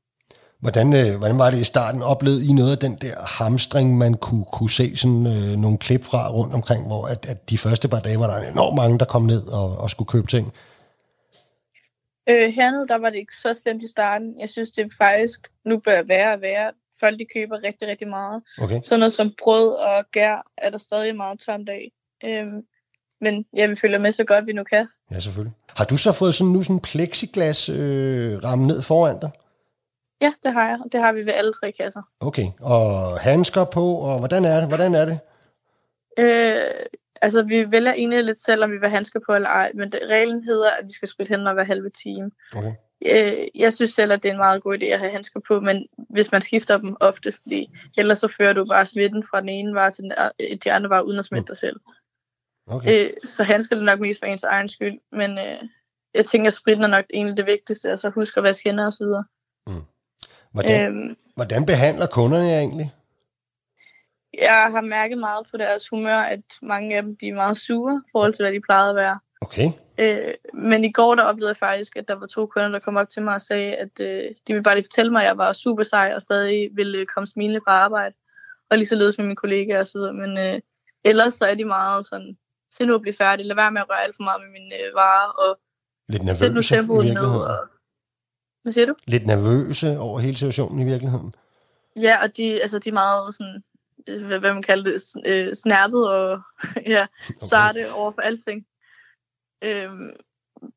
[0.66, 2.02] Hvordan, øh, hvordan var det i starten?
[2.02, 6.04] Oplevede I noget af den der hamstring, man kunne, kunne se sådan øh, nogle klip
[6.04, 9.06] fra rundt omkring, hvor at, at de første par dage var der enormt mange, der
[9.06, 10.46] kom ned og, og skulle købe ting?
[12.30, 14.40] Øh, hernede, der var det ikke så slemt i starten.
[14.40, 16.72] Jeg synes, det faktisk nu bør være og være.
[17.00, 18.42] Folk, de køber rigtig, rigtig meget.
[18.64, 18.80] Okay.
[18.84, 21.84] Sådan noget som brød og gær er der stadig meget tomt af.
[22.26, 22.62] Øhm,
[23.22, 24.88] men ja, vi følger med så godt, vi nu kan.
[25.12, 25.56] Ja, selvfølgelig.
[25.78, 29.32] Har du så fået sådan nu sådan plexiglas øh, ramme ned foran dig?
[30.24, 30.80] Ja, det har jeg.
[30.92, 32.02] Det har vi ved alle tre kasser.
[32.20, 34.68] Okay, og handsker på, og hvordan er det?
[34.68, 35.20] Hvordan er det?
[36.18, 36.86] Øh,
[37.22, 40.00] altså, vi vælger egentlig lidt selv, om vi vil handsker på eller ej, men det,
[40.08, 42.32] reglen hedder, at vi skal spritte hænder hver halve time.
[42.56, 42.74] Okay.
[43.06, 45.60] Øh, jeg synes selv, at det er en meget god idé at have handsker på,
[45.60, 49.50] men hvis man skifter dem ofte, fordi ellers så fører du bare smitten fra den
[49.50, 50.14] ene vare til den,
[50.64, 51.80] de andre varer, uden at smitte dig selv.
[52.68, 53.06] Okay.
[53.06, 55.62] Øh, så handsker det nok mest for ens egen skyld, men øh,
[56.14, 58.86] jeg tænker, at spritten er nok egentlig det vigtigste, og så husk at vaske hænder
[58.86, 59.26] og så videre.
[59.68, 59.93] Mm.
[60.54, 62.92] Hvordan, øhm, hvordan behandler kunderne jer egentlig?
[64.38, 68.02] Jeg har mærket meget på deres humør, at mange af dem de er meget sure
[68.08, 69.20] i forhold til, hvad de plejede at være.
[69.42, 69.68] Okay.
[69.98, 72.98] Øh, men i går der oplevede jeg faktisk, at der var to kunder, der kom
[72.98, 75.38] op til mig og sagde, at øh, de ville bare lige fortælle mig, at jeg
[75.38, 78.16] var super sej og stadig ville komme smilende på arbejde.
[78.70, 80.14] Og lige så ledes med mine kollegaer og så videre.
[80.14, 80.62] Men øh,
[81.04, 82.38] ellers så er de meget sådan,
[82.72, 84.76] se nu at blive færdig, lad være med at røre alt for meget med mine
[84.76, 85.30] øh, varer.
[85.30, 85.60] Og
[86.10, 87.14] Lidt nervøse i virkeligheden.
[87.14, 87.58] Ned, og,
[88.64, 88.96] hvad siger du?
[89.08, 91.34] Lidt nervøse over hele situationen i virkeligheden.
[91.96, 93.64] Ja, og de, altså, de er meget sådan,
[94.28, 96.42] hvad man kalder det, øh, snærpet og
[96.96, 97.06] ja,
[97.50, 97.94] sarte okay.
[97.96, 98.66] over for alting.
[99.64, 100.14] Øhm,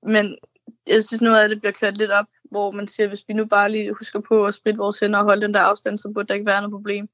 [0.03, 0.39] men
[0.87, 3.45] jeg synes noget af det bliver kørt lidt op, hvor man siger, hvis vi nu
[3.45, 6.29] bare lige husker på at spritte vores hænder og holde den der afstand, så burde
[6.29, 7.09] der ikke være noget problem.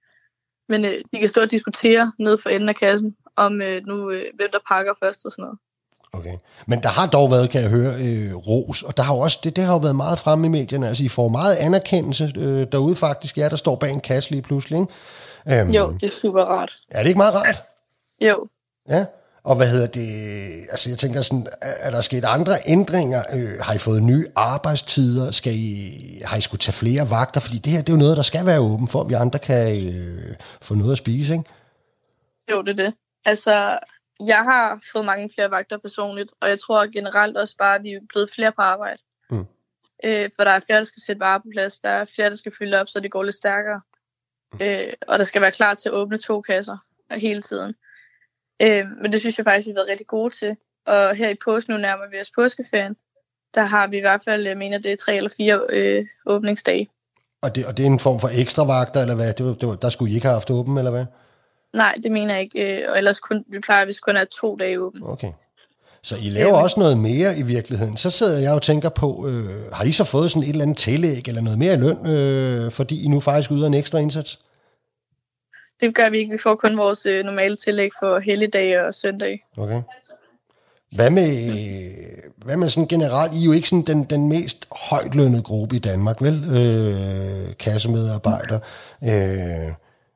[0.68, 4.10] Men øh, de kan stå og diskutere ned for enden af kassen, om øh, nu
[4.10, 5.58] øh, hvem der pakker først og sådan noget.
[6.12, 6.36] Okay.
[6.66, 9.56] Men der har dog været, kan jeg høre, øh, ros, og der har også, det,
[9.56, 10.88] det har jo været meget fremme i medierne.
[10.88, 13.38] Altså, I får meget anerkendelse øh, derude faktisk.
[13.38, 15.60] Ja, der står bag en kasse lige pludselig, ikke?
[15.60, 16.72] Øhm, jo, det er super rart.
[16.90, 17.62] Er det ikke meget rart?
[18.20, 18.48] Jo.
[18.88, 19.04] Ja,
[19.44, 20.08] og hvad hedder det?
[20.70, 23.22] Altså, jeg tænker sådan, er der sket andre ændringer?
[23.34, 25.30] Øh, har I fået nye arbejdstider?
[25.30, 27.40] Skal I, har I skulle tage flere vagter?
[27.40, 29.38] Fordi det her, det er jo noget, der skal være åben for, at vi andre
[29.38, 31.44] kan øh, få noget at spise, ikke?
[32.50, 32.94] Jo, det er det.
[33.24, 33.78] Altså,
[34.26, 37.92] jeg har fået mange flere vagter personligt, og jeg tror generelt også bare, at vi
[37.92, 39.02] er blevet flere på arbejde.
[39.30, 39.46] Mm.
[40.04, 42.36] Øh, for der er flere, der skal sætte varer på plads, der er flere, der
[42.36, 43.80] skal fylde op, så det går lidt stærkere.
[44.52, 44.58] Mm.
[44.62, 46.76] Øh, og der skal være klar til at åbne to kasser
[47.10, 47.74] hele tiden.
[48.62, 50.56] Øh, men det synes jeg faktisk, vi har været rigtig gode til.
[50.86, 52.96] Og her i påske, nu nærmer vi os påskeferien,
[53.54, 56.90] der har vi i hvert fald, jeg mener, det er tre eller fire øh, åbningsdage.
[57.42, 59.32] Og det, og det er en form for ekstra vagter, eller hvad?
[59.32, 61.06] Det var, det var, der skulle I ikke have haft åben, eller hvad?
[61.72, 62.82] Nej, det mener jeg ikke.
[62.82, 65.00] Øh, og ellers kun, vi plejer hvis kun er to dage åben.
[65.04, 65.32] Okay.
[66.02, 67.96] Så I laver også noget mere i virkeligheden.
[67.96, 70.76] Så sidder jeg og tænker på, øh, har I så fået sådan et eller andet
[70.76, 74.40] tillæg eller noget mere løn, øh, fordi I nu faktisk yder en ekstra indsats?
[75.80, 76.32] Det gør vi ikke.
[76.32, 79.44] Vi får kun vores øh, normale tillæg for helligdage og søndag.
[79.56, 79.82] Okay.
[80.96, 81.30] Hvad med,
[82.36, 83.34] hvad med sådan generelt?
[83.34, 86.44] I er jo ikke sådan den, den mest højtlønnede gruppe i Danmark, vel?
[86.44, 88.60] Øh, kassemedarbejdere.
[89.04, 89.72] Øh,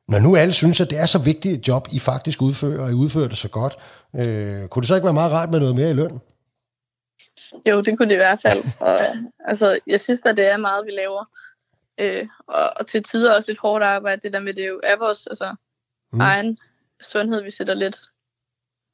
[0.07, 2.89] når nu alle synes, at det er så vigtigt et job, I faktisk udfører, og
[2.89, 3.73] I udfører det så godt,
[4.15, 6.19] øh, kunne det så ikke være meget rart med noget mere i løn?
[7.69, 8.63] Jo, det kunne det i hvert fald.
[8.79, 8.99] Og,
[9.49, 11.25] altså, jeg synes, at det er meget, vi laver.
[11.97, 14.21] Øh, og, og til tider også et hårdt arbejde.
[14.21, 15.55] Det der med, det jo er vores altså,
[16.11, 16.19] mm.
[16.19, 16.57] egen
[17.01, 17.97] sundhed, vi sætter lidt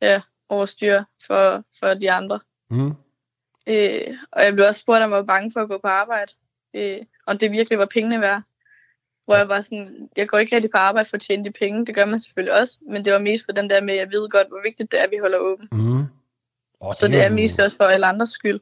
[0.02, 2.39] ja, over styr for, for de andre.
[2.69, 2.95] Mm.
[3.67, 6.32] Øh, og jeg blev også spurgt, om jeg var bange for at gå på arbejde.
[6.73, 8.41] Øh, og det virkelig var pengene værd.
[9.26, 11.86] Hvor jeg var sådan, jeg går ikke rigtig på arbejde for at tjene de penge,
[11.86, 14.08] det gør man selvfølgelig også, men det var mest for den der med, at jeg
[14.12, 15.68] ved godt, hvor vigtigt det er, at vi holder åben.
[15.72, 16.04] Mm.
[16.82, 18.60] Og så det, det er mest også for alle andres skyld.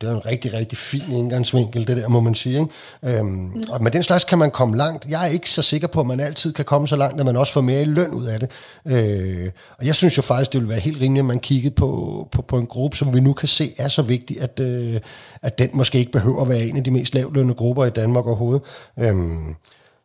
[0.00, 2.60] Det er en rigtig, rigtig fin indgangsvinkel, det der, må man sige.
[2.60, 3.18] Ikke?
[3.18, 3.62] Øhm, mm.
[3.70, 5.06] Og med den slags kan man komme langt.
[5.08, 7.36] Jeg er ikke så sikker på, at man altid kan komme så langt, at man
[7.36, 8.50] også får mere i løn ud af det.
[8.86, 12.28] Øh, og jeg synes jo faktisk, det ville være helt rimeligt, at man kiggede på,
[12.32, 15.00] på, på en gruppe, som vi nu kan se er så vigtig, at, øh,
[15.42, 18.26] at den måske ikke behøver at være en af de mest lavlønnede grupper i Danmark
[18.26, 18.62] overhovedet.
[18.98, 19.54] Øhm,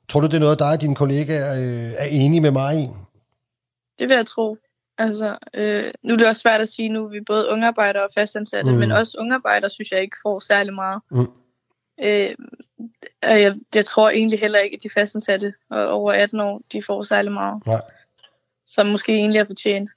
[0.10, 2.88] Tror du, det er noget, dig og dine kollegaer øh, er enige med mig i?
[4.00, 4.58] det vil jeg tro.
[4.98, 8.10] Altså, øh, nu er det også svært at sige, nu er vi både ungearbejdere og
[8.16, 8.78] fastansatte, mm.
[8.78, 11.02] men også ungearbejdere synes jeg ikke får særlig meget.
[11.12, 11.28] Mm.
[12.02, 12.36] Øh,
[13.24, 17.32] jeg, jeg tror egentlig heller ikke, at de fastansatte over 18 år, de får særlig
[17.32, 17.66] meget.
[17.66, 17.82] Nej.
[18.68, 19.90] Som måske egentlig er fortjent.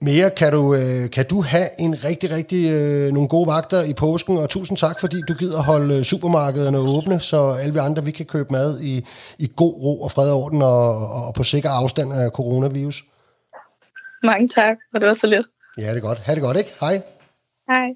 [0.00, 3.92] Mere kan du, øh, kan du have en rigtig, rigtig øh, nogle gode vagter i
[3.92, 8.04] påsken, og tusind tak, fordi du gider holde øh, supermarkederne åbne, så alle vi andre
[8.04, 9.06] vi kan købe mad i,
[9.38, 13.04] i god ro og fred og orden og, og på sikker afstand af coronavirus.
[14.22, 15.46] Mange tak, og det var så lidt.
[15.78, 16.18] Ja, det er godt.
[16.18, 16.70] Ha' det godt, ikke?
[16.80, 17.02] Hej.
[17.68, 17.88] Hej.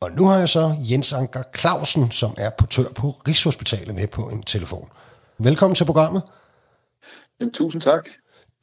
[0.00, 4.22] Og nu har jeg så Jens Anker Clausen, som er portør på Rigshospitalet med på
[4.22, 4.88] en telefon.
[5.38, 6.22] Velkommen til programmet.
[7.40, 8.08] Jamen, tusind tak.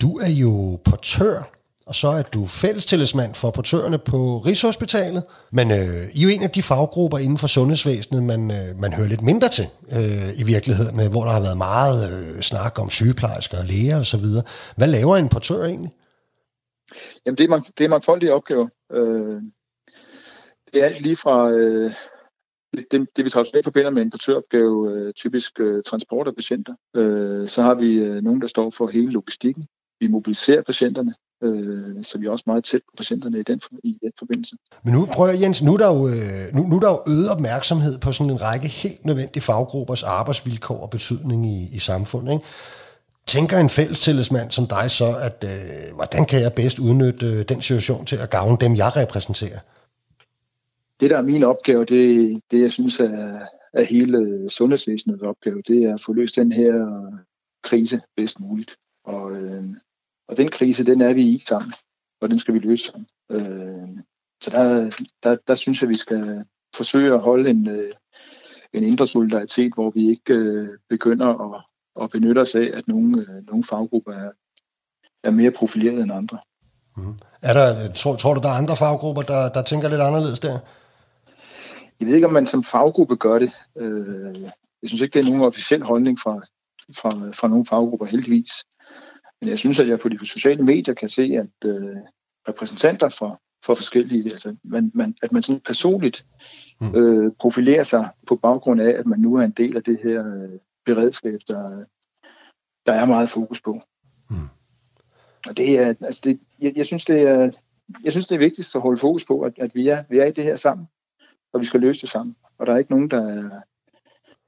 [0.02, 1.59] Du er jo portør
[1.89, 5.23] og så er du fællestillidsmand for portørerne på Rigshospitalet.
[5.52, 8.93] Men øh, I er jo en af de faggrupper inden for sundhedsvæsenet, man, øh, man
[8.93, 12.89] hører lidt mindre til øh, i virkeligheden, hvor der har været meget øh, snak om
[12.89, 14.25] sygeplejersker og læger osv.
[14.78, 15.91] Hvad laver en portør egentlig?
[17.25, 18.67] Jamen, det er, man, det er mangfoldige opgaver.
[18.91, 19.41] Øh,
[20.73, 21.52] det er alt lige fra...
[21.52, 21.93] Øh,
[22.91, 26.73] det, det, vi traditionelt forbinder med en portøropgave, øh, typisk øh, transport af patienter.
[26.95, 29.63] Øh, så har vi øh, nogen, der står for hele logistikken.
[29.99, 33.97] Vi mobiliserer patienterne øh, så vi er også meget tæt på patienterne i den, i
[34.02, 34.56] den forbindelse.
[34.84, 37.32] Men nu prøver Jens, nu er, der jo, øh, nu, nu er der jo øget
[37.32, 42.34] opmærksomhed på sådan en række helt nødvendige faggruppers arbejdsvilkår og betydning i, i samfundet.
[42.34, 42.45] Ikke?
[43.25, 47.62] Tænker en fællestillidsmand som dig så, at øh, hvordan kan jeg bedst udnytte øh, den
[47.62, 49.60] situation til at gavne dem, jeg repræsenterer?
[50.99, 53.39] Det, der er min opgave, det, det jeg synes er,
[53.73, 56.73] er hele sundhedsvæsenets opgave, det er at få løst den her
[57.63, 58.75] krise bedst muligt.
[59.04, 59.63] Og øh,
[60.30, 61.74] og den krise, den er vi i sammen,
[62.22, 63.08] og den skal vi løse sammen.
[63.32, 64.04] Øh,
[64.44, 64.92] så der,
[65.24, 67.94] der, der synes jeg, vi skal forsøge at holde en, øh,
[68.74, 71.63] en indre solidaritet, hvor vi ikke øh, begynder at,
[72.04, 74.32] at benytte os af, at nogle, øh, nogle faggrupper er,
[75.24, 76.38] er mere profilerede end andre.
[76.98, 77.18] Mm.
[77.42, 80.60] Er der, tror, tror du, der er andre faggrupper, der, der tænker lidt anderledes der?
[82.00, 83.58] Jeg ved ikke, om man som faggruppe gør det.
[83.78, 84.42] Øh,
[84.82, 86.34] jeg synes ikke, det er nogen officiel holdning fra,
[87.02, 88.52] fra, fra nogle faggrupper, heldigvis.
[89.41, 91.97] Men jeg synes, at jeg på de sociale medier kan se, at øh,
[92.47, 96.25] repræsentanter for, for forskellige, altså man, man, at man sådan personligt
[96.82, 96.95] mm.
[96.95, 100.28] øh, profilerer sig på baggrund af, at man nu er en del af det her
[100.28, 101.86] øh, beredskab, der,
[102.86, 103.82] der er meget fokus på.
[104.30, 104.36] Mm.
[105.47, 107.52] Og det er, altså det, jeg, jeg, synes, det er,
[108.04, 110.25] jeg synes, det er vigtigst at holde fokus på, at, at vi, er, vi er
[110.25, 110.88] i det her sammen,
[111.54, 112.36] og vi skal løse det sammen.
[112.58, 113.62] Og der er ikke nogen, der er,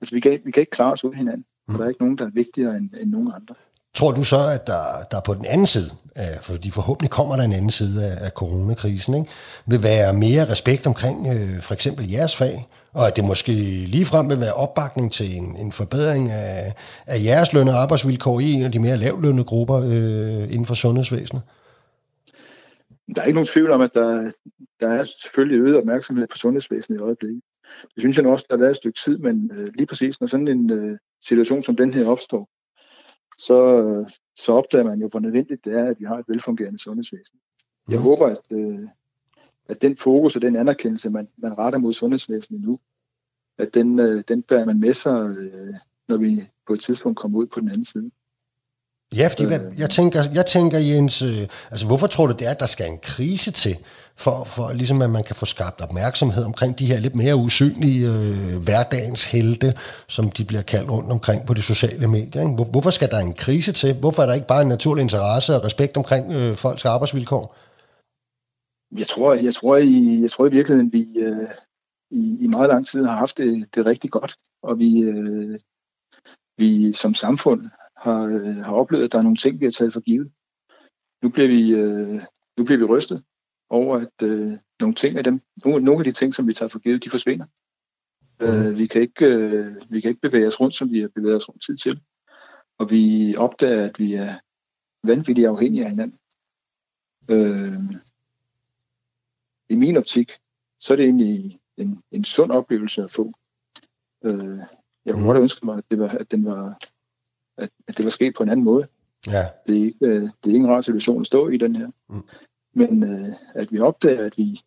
[0.02, 1.74] altså vi kan, vi kan ikke klare os uden hinanden, mm.
[1.74, 3.56] og der er ikke nogen, der er vigtigere end, end nogen andre.
[3.94, 7.44] Tror du så, at der, der på den anden side, af, fordi forhåbentlig kommer der
[7.44, 9.32] en anden side af, af coronakrisen, ikke,
[9.66, 13.52] vil være mere respekt omkring øh, for eksempel jeres fag, og at det måske
[13.96, 16.74] ligefrem vil være opbakning til en, en forbedring af,
[17.08, 20.74] af jeres løn- og arbejdsvilkår i en af de mere lavlønnede grupper øh, inden for
[20.74, 21.42] sundhedsvæsenet?
[23.16, 24.32] Der er ikke nogen tvivl om, at der,
[24.82, 27.42] der er selvfølgelig øget opmærksomhed på sundhedsvæsenet i øjeblikket.
[27.96, 30.28] Det synes jeg også, der har været et stykke tid, men øh, lige præcis når
[30.28, 32.50] sådan en øh, situation som den her opstår,
[33.48, 33.60] så,
[34.36, 37.40] så opdager man jo, hvor nødvendigt det er, at vi har et velfungerende sundhedsvæsen.
[37.90, 38.04] Jeg mm.
[38.04, 38.88] håber, at, øh,
[39.66, 42.80] at den fokus og den anerkendelse, man, man retter mod sundhedsvæsenet nu,
[43.58, 45.74] at den, øh, den bærer man med sig, øh,
[46.08, 48.12] når vi på et tidspunkt kommer ud på den anden side.
[49.16, 52.52] Ja, fordi hvad, jeg, tænker, jeg tænker, Jens, øh, altså hvorfor tror du, det er,
[52.52, 53.78] at der skal en krise til,
[54.18, 58.08] for, for ligesom at man kan få skabt opmærksomhed omkring de her lidt mere usynlige
[58.08, 59.74] øh, hverdagens helte,
[60.08, 62.42] som de bliver kaldt rundt omkring på de sociale medier.
[62.42, 62.56] Ikke?
[62.56, 63.94] Hvor, hvorfor skal der en krise til?
[63.94, 67.56] Hvorfor er der ikke bare en naturlig interesse og respekt omkring øh, folks arbejdsvilkår?
[68.98, 71.50] Jeg tror, jeg tror, i, jeg tror i virkeligheden, vi øh,
[72.12, 75.60] i, i meget lang tid har haft det, det rigtig godt, og vi, øh,
[76.58, 77.62] vi som samfund
[78.02, 80.32] har, øh, har oplevet, at der er nogle ting, vi har taget for givet.
[81.24, 82.22] Nu bliver vi, øh,
[82.58, 83.24] nu bliver vi rystet
[83.70, 86.70] over, at øh, nogle, ting af dem, nogle, nogle af de ting, som vi tager
[86.70, 87.46] for givet, de forsvinder.
[88.40, 88.48] Mm.
[88.48, 91.36] Øh, vi, kan ikke, øh, vi kan ikke bevæge os rundt, som vi har bevæget
[91.36, 92.02] os rundt tid til.
[92.78, 94.36] Og vi opdager, at vi er
[95.04, 96.20] vanvittigt afhængige af hinanden.
[97.30, 98.00] Øh,
[99.70, 100.32] I min optik,
[100.80, 103.32] så er det egentlig en, en sund oplevelse at få.
[104.24, 104.60] Øh,
[105.06, 105.28] jeg kunne mm.
[105.28, 106.80] godt ønske mig, at, det var, at, den var,
[107.62, 108.88] at, at det var sket på en anden måde.
[109.28, 109.46] Ja.
[109.68, 111.88] Det, er ikke, øh, det er ikke en rar situation at stå i den her.
[112.10, 112.24] Mm.
[112.74, 114.62] Men øh, at vi opdager, at vi,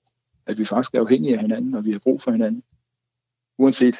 [0.46, 2.62] at vi faktisk er afhængige af hinanden, og vi har brug for hinanden.
[3.58, 3.96] Uanset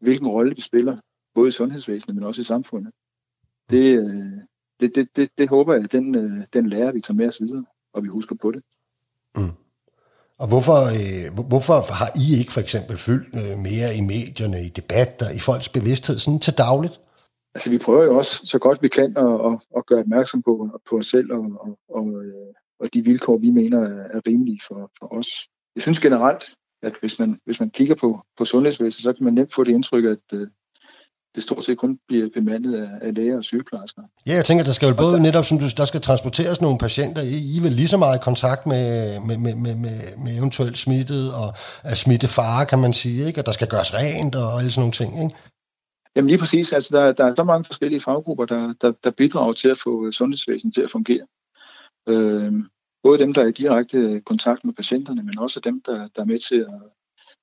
[0.00, 0.96] hvilken rolle vi spiller,
[1.34, 2.92] både i sundhedsvæsenet, men også i samfundet.
[3.70, 4.32] Det, øh,
[4.80, 7.40] det, det, det, det håber jeg, at den, øh, den lærer, vi tager med os
[7.40, 8.62] videre, og vi husker på det.
[9.36, 9.52] Mm.
[10.38, 14.68] Og hvorfor, øh, hvorfor har I ikke for eksempel fyldt øh, mere i medierne, i
[14.68, 17.00] debatter, i folks bevidsthed sådan til dagligt?
[17.58, 20.80] Altså vi prøver jo også så godt vi kan at, at, at gøre opmærksom på,
[20.88, 24.60] på os selv og, og, og, øh, og de vilkår, vi mener er, er rimelige
[24.68, 25.28] for, for os.
[25.76, 26.44] Jeg synes generelt,
[26.82, 29.72] at hvis man, hvis man kigger på, på sundhedsvæsenet, så kan man nemt få det
[29.72, 30.46] indtryk, at øh,
[31.34, 34.02] det stort set kun bliver bemandet af, af læger og sygeplejersker.
[34.26, 37.22] Ja, jeg tænker, der skal jo både netop, som du, der skal transporteres nogle patienter,
[37.22, 38.86] I, I vil lige så meget i kontakt med,
[39.20, 41.48] med, med, med, med, med eventuelt smittet og
[41.96, 43.40] smittefare, kan man sige, ikke?
[43.40, 45.34] og der skal gøres rent og alle sådan nogle ting, ikke?
[46.18, 46.72] Jamen lige præcis.
[46.72, 50.10] Altså, der, der er så mange forskellige faggrupper, der, der, der bidrager til at få
[50.10, 51.26] sundhedsvæsenet til at fungere.
[52.08, 52.52] Øh,
[53.02, 56.24] både dem, der er i direkte kontakt med patienterne, men også dem, der, der er
[56.24, 56.82] med til at,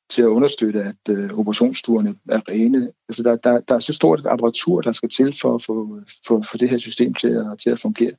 [0.09, 2.91] til at understøtte, at øh, operationsstuerne er rene.
[3.09, 6.01] Altså, der, der, der er så stort et apparatur, der skal til for at få
[6.27, 8.13] for, for det her system til at, til at fungere.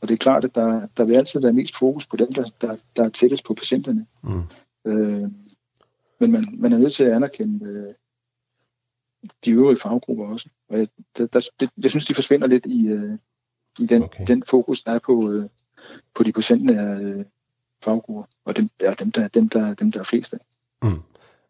[0.00, 2.44] Og det er klart, at der, der vil altid være mest fokus på dem, der,
[2.60, 4.06] der, der er tættest på patienterne.
[4.22, 4.42] Mm.
[4.86, 5.28] Øh,
[6.20, 7.94] men man, man er nødt til at anerkende øh,
[9.44, 10.48] de øvrige faggrupper også.
[10.68, 13.18] Og jeg, der, der, det, jeg synes, de forsvinder lidt i, øh,
[13.78, 14.26] i den, okay.
[14.26, 15.48] den fokus, der er på, øh,
[16.14, 17.24] på de patientnære øh,
[17.84, 20.38] faggrupper, og dem, der, dem, der, dem, der, dem, der er flest af.
[20.82, 21.02] Mm.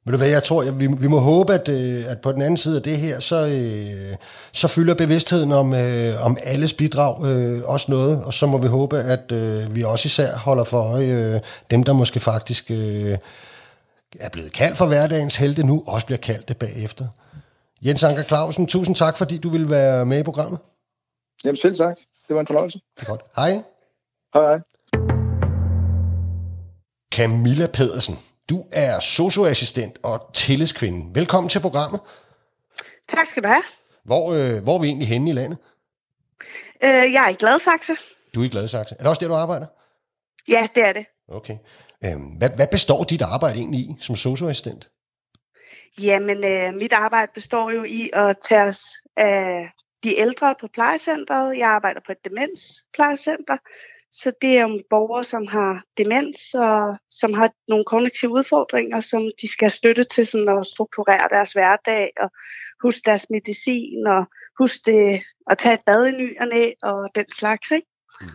[0.05, 2.43] Ved du hvad, jeg tror, jeg, vi, vi må håbe, at, øh, at på den
[2.43, 4.17] anden side af det her, så, øh,
[4.53, 8.67] så fylder bevidstheden om, øh, om alles bidrag øh, også noget, og så må vi
[8.67, 13.19] håbe, at øh, vi også især holder for øje øh, dem, der måske faktisk øh,
[14.21, 17.07] er blevet kaldt for hverdagens helte nu, også bliver kaldt det bagefter.
[17.85, 20.59] Jens Anker Clausen, tusind tak, fordi du ville være med i programmet.
[21.45, 21.97] Jamen selv tak.
[22.29, 22.81] Det var en fornøjelse.
[23.07, 23.21] Godt.
[23.37, 23.51] Hej.
[24.35, 24.61] Hej, hej.
[27.13, 28.15] Camilla Pedersen,
[28.49, 31.15] du er socioassistent og tillidskvinde.
[31.15, 32.01] Velkommen til programmet.
[33.09, 33.63] Tak skal du have.
[34.05, 35.59] Hvor, øh, hvor er vi egentlig henne i landet?
[36.85, 37.93] Øh, jeg er i Gladsaxe.
[38.35, 38.95] Du er i Gladsaxe.
[38.95, 39.67] Er det også der, du arbejder?
[40.49, 41.07] Ja, det er det.
[41.29, 41.57] Okay.
[42.05, 44.91] Øhm, hvad, hvad består dit arbejde egentlig i som socioassistent?
[45.99, 48.83] Jamen, øh, mit arbejde består jo i at tage os
[49.17, 49.71] af
[50.05, 51.59] de ældre på plejecentret.
[51.59, 53.57] Jeg arbejder på et demensplejecenter,
[54.13, 59.31] så det er jo borgere, som har demens og som har nogle kognitive udfordringer, som
[59.43, 62.31] de skal støtte til sådan at strukturere deres hverdag og
[62.83, 64.25] huske deres medicin og
[64.59, 67.71] huske det, at tage et bad i ny og næ og den slags.
[67.71, 67.87] Ikke?
[68.21, 68.27] Mm.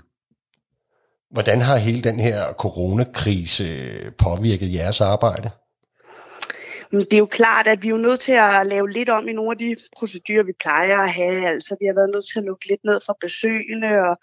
[1.29, 3.63] Hvordan har hele den her coronakrise
[4.17, 5.49] påvirket jeres arbejde?
[6.99, 9.51] Det er jo klart, at vi er nødt til at lave lidt om i nogle
[9.51, 11.47] af de procedurer, vi plejer at have.
[11.47, 14.17] Altså, vi har været nødt til at lukke lidt ned for besøgende, og,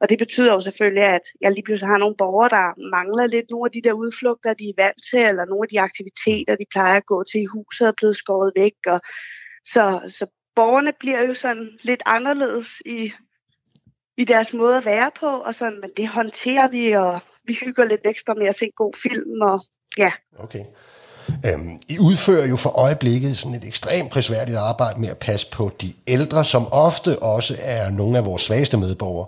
[0.00, 3.50] og det betyder jo selvfølgelig, at jeg lige pludselig har nogle borgere, der mangler lidt
[3.50, 6.66] nogle af de der udflugter, de er vant til, eller nogle af de aktiviteter, de
[6.70, 8.76] plejer at gå til i huset, er blevet skåret væk.
[8.86, 9.00] Og,
[9.64, 13.12] så, så borgerne bliver jo sådan lidt anderledes i,
[14.16, 17.84] i deres måde at være på, og sådan, men det håndterer vi, og vi hygger
[17.84, 19.60] lidt ekstra med at se god film, og
[19.98, 20.12] ja.
[20.38, 20.64] Okay.
[21.46, 25.70] Øhm, I udfører jo for øjeblikket sådan et ekstremt prisværdigt arbejde med at passe på
[25.80, 29.26] de ældre, som ofte også er nogle af vores svageste medborgere,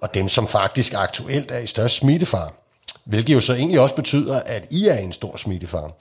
[0.00, 2.54] og dem, som faktisk aktuelt er i størst smittefar.
[3.04, 5.92] Hvilket jo så egentlig også betyder, at I er en stor smittefar.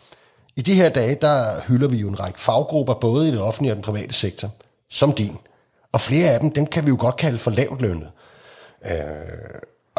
[0.56, 3.72] I de her dage, der hylder vi jo en række faggrupper, både i den offentlige
[3.72, 4.50] og den private sektor,
[4.90, 5.38] som din.
[5.92, 8.10] Og flere af dem, dem kan vi jo godt kalde for lavt lønnet.
[8.86, 8.92] Øh,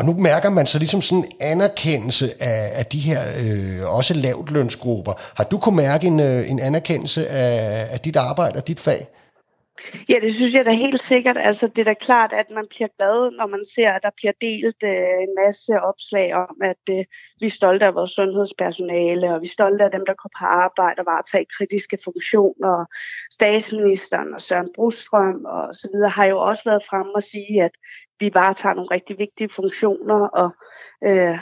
[0.02, 4.14] og nu mærker man så ligesom sådan en anerkendelse af, af de her øh, også
[4.14, 5.12] lavt lønsgrupper.
[5.34, 9.08] Har du kunne mærke en, øh, en anerkendelse af, af dit arbejde og dit fag?
[10.08, 11.36] Ja, det synes jeg da helt sikkert.
[11.38, 14.32] Altså, det er da klart, at man bliver glad, når man ser, at der bliver
[14.40, 17.04] delt øh, en masse opslag om, at øh,
[17.40, 20.44] vi er stolte af vores sundhedspersonale, og vi er stolte af dem, der går på
[20.44, 22.84] arbejde og varetager kritiske funktioner.
[23.32, 27.74] Statsministeren og Søren Brostrøm og så videre har jo også været frem og sige, at
[28.20, 30.50] vi varetager nogle rigtig vigtige funktioner, og
[31.04, 31.38] øh,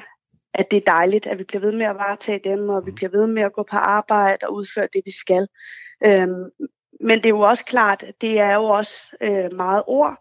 [0.54, 3.10] at det er dejligt, at vi bliver ved med at varetage dem, og vi bliver
[3.10, 5.48] ved med at gå på arbejde og udføre det, vi skal.
[6.04, 6.44] Øhm,
[7.00, 10.16] men det er jo også klart, at det er jo også øh, meget ord,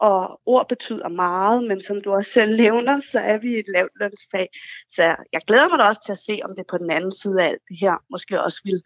[0.00, 3.92] og ord betyder meget, men som du også selv nævner, så er vi et lavt
[4.00, 4.48] lønsfag.
[4.90, 7.42] Så jeg glæder mig da også til at se, om det på den anden side
[7.42, 8.82] af alt det her måske også vil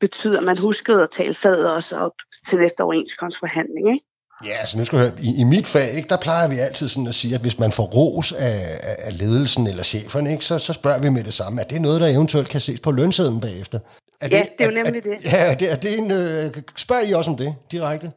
[0.00, 2.12] betyde, at man huskede at tale faget også op
[2.48, 3.94] til næste overenskomstforhandling.
[3.94, 4.06] Ikke?
[4.44, 6.88] Ja, altså nu skal jeg høre, i, i mit fag, ikke, der plejer vi altid
[6.88, 8.58] sådan at sige, at hvis man får ros af,
[8.98, 11.60] af ledelsen eller cheferne, ikke, så, så spørger vi med det samme.
[11.60, 13.78] at det er noget, der eventuelt kan ses på lønsedlen bagefter?
[14.20, 15.24] Er ja, det, det er jo nemlig er, det.
[15.32, 18.12] Ja, er det, er det en, øh, spørger I også om det direkte?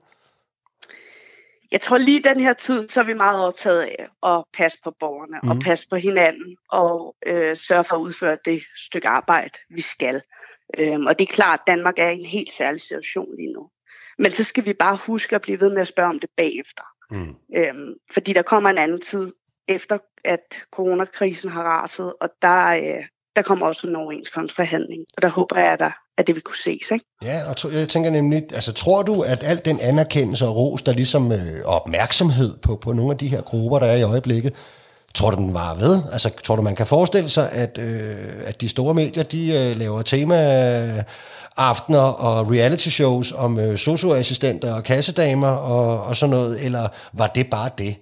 [1.71, 4.91] Jeg tror lige den her tid, så er vi meget optaget af at passe på
[4.99, 5.49] borgerne mm.
[5.49, 5.63] og mhm.
[5.63, 10.21] passe på hinanden og øh, sørge for at udføre det stykke arbejde, vi skal.
[10.77, 13.69] Øhm, og det er klart, at Danmark er i en helt særlig situation lige nu.
[14.17, 16.83] Men så skal vi bare huske at blive ved med at spørge om det bagefter.
[17.11, 17.35] Mm.
[17.55, 19.33] Øhm, fordi der kommer en anden tid
[19.67, 23.05] efter, at coronakrisen har raset, og der, øh,
[23.35, 26.55] der kommer også en overenskomstforhandling, og der håber jeg, at, der, at det vil kunne
[26.55, 26.91] ses.
[26.91, 27.05] Ikke?
[27.23, 30.81] Ja, og to, jeg tænker nemlig, altså tror du, at alt den anerkendelse og ros,
[30.81, 34.53] der ligesom øh, opmærksomhed på, på nogle af de her grupper, der er i øjeblikket,
[35.15, 36.01] tror du, den var ved?
[36.11, 39.77] Altså tror du, man kan forestille sig, at, øh, at de store medier, de øh,
[39.79, 40.35] laver tema
[41.57, 47.27] aftener og reality shows om øh, socioassistenter og kassedamer og, og sådan noget, eller var
[47.27, 47.95] det bare det?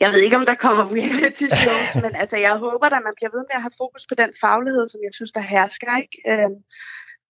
[0.00, 3.30] Jeg ved ikke, om der kommer reality shows, men altså, jeg håber, at man bliver
[3.36, 5.96] ved med at have fokus på den faglighed, som jeg synes, der hersker.
[6.02, 6.16] Ikke?
[6.32, 6.56] Øhm,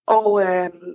[0.07, 0.95] og, øhm,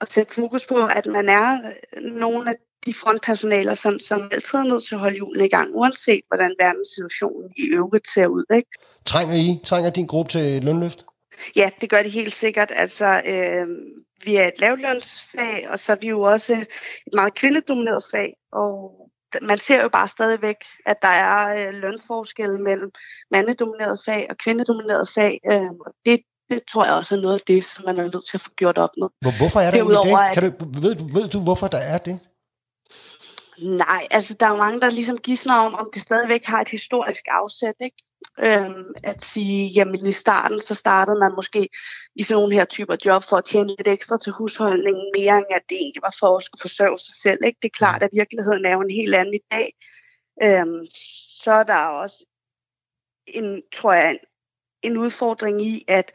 [0.00, 2.56] og sætte fokus på, at man er nogle af
[2.86, 6.54] de frontpersonaler, som, som altid er nødt til at holde julen i gang, uanset hvordan
[6.58, 8.44] verdenssituationen i øvrigt ser ud.
[8.54, 8.70] Ikke?
[9.04, 11.04] Trænger I, trænger din gruppe til et lønløft?
[11.56, 12.72] Ja, det gør det helt sikkert.
[12.76, 13.66] Altså, øh,
[14.24, 16.54] vi er et lavlønsfag, og så er vi jo også
[17.06, 19.09] et meget kvindedomineret fag, og
[19.42, 20.56] man ser jo bare stadigvæk,
[20.86, 22.90] at der er øh, lønforskel mellem
[23.30, 26.20] mandedomineret fag og kvindedomineret fag, øh, og det,
[26.50, 28.50] det tror jeg også er noget af det, som man er nødt til at få
[28.56, 29.08] gjort op med.
[29.20, 30.34] Hvorfor er der det?
[30.34, 32.20] Kan du, ved, ved du, hvorfor der er det?
[33.62, 36.68] Nej, altså der er jo mange, der ligesom gidsner om, om det stadigvæk har et
[36.68, 37.96] historisk afsæt, ikke?
[38.38, 41.68] Øhm, at sige, jamen i starten, så startede man måske
[42.14, 45.46] i sådan nogle her typer job for at tjene lidt ekstra til husholdningen, mere end
[45.50, 47.58] at det egentlig var for at skulle forsørge sig selv, ikke?
[47.62, 49.72] Det er klart, at virkeligheden er jo en helt anden i dag.
[50.42, 50.86] Øhm,
[51.42, 52.24] så er der også
[53.26, 54.18] en, tror jeg, en,
[54.82, 56.12] en udfordring i, at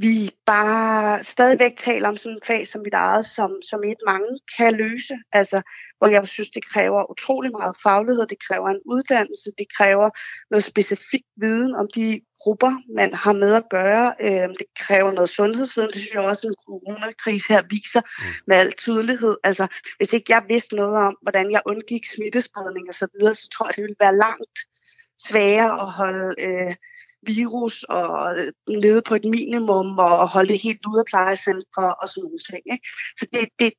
[0.00, 4.38] vi bare stadigvæk taler om sådan en fag som mit eget, som, som et mange
[4.56, 5.14] kan løse.
[5.32, 5.62] Altså,
[5.98, 10.10] hvor jeg synes, det kræver utrolig meget faglighed, det kræver en uddannelse, det kræver
[10.50, 14.14] noget specifik viden om de grupper, man har med at gøre.
[14.20, 18.24] Øh, det kræver noget sundhedsviden, det synes jeg også, en coronakrise her viser mm.
[18.46, 19.36] med al tydelighed.
[19.44, 23.48] Altså, hvis ikke jeg vidste noget om, hvordan jeg undgik smittespredning og så videre, så
[23.48, 24.58] tror jeg, det ville være langt
[25.18, 26.74] sværere at holde øh,
[27.26, 32.08] virus og øh, lede på et minimum og holde det helt ude af plejecentre og
[32.08, 32.62] sådan nogle ting.
[32.72, 32.86] Ikke?
[33.18, 33.72] Så det, det,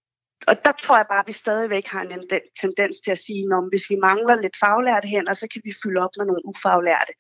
[0.47, 2.23] og der tror jeg bare, at vi stadigvæk har en
[2.61, 5.99] tendens til at sige, at hvis vi mangler lidt faglærte hænder, så kan vi fylde
[6.05, 7.13] op med nogle ufaglærte.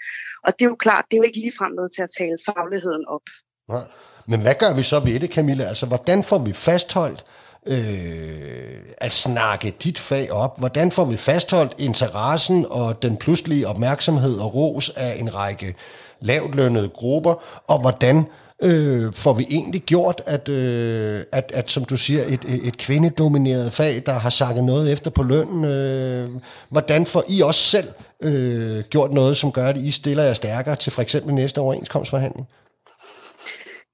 [0.45, 3.05] Og det er jo klart, det er jo ikke ligefrem noget til at tale fagligheden
[3.15, 3.25] op.
[3.71, 3.81] Ja.
[4.27, 5.63] Men hvad gør vi så ved det, Camilla?
[5.63, 7.25] Altså, hvordan får vi fastholdt
[7.67, 10.59] øh, at snakke dit fag op?
[10.59, 15.75] Hvordan får vi fastholdt interessen og den pludselige opmærksomhed og ros af en række
[16.21, 17.33] lavtlønnede grupper?
[17.67, 18.25] Og hvordan
[18.63, 23.73] øh, får vi egentlig gjort, at, øh, at, at som du siger, et, et kvindedomineret
[23.73, 26.29] fag, der har sagt noget efter på lønnen, øh,
[26.69, 27.87] hvordan får I også selv
[28.21, 32.47] øh, gjort noget, som gør, at I stiller jer stærkere til for eksempel næste overenskomstforhandling?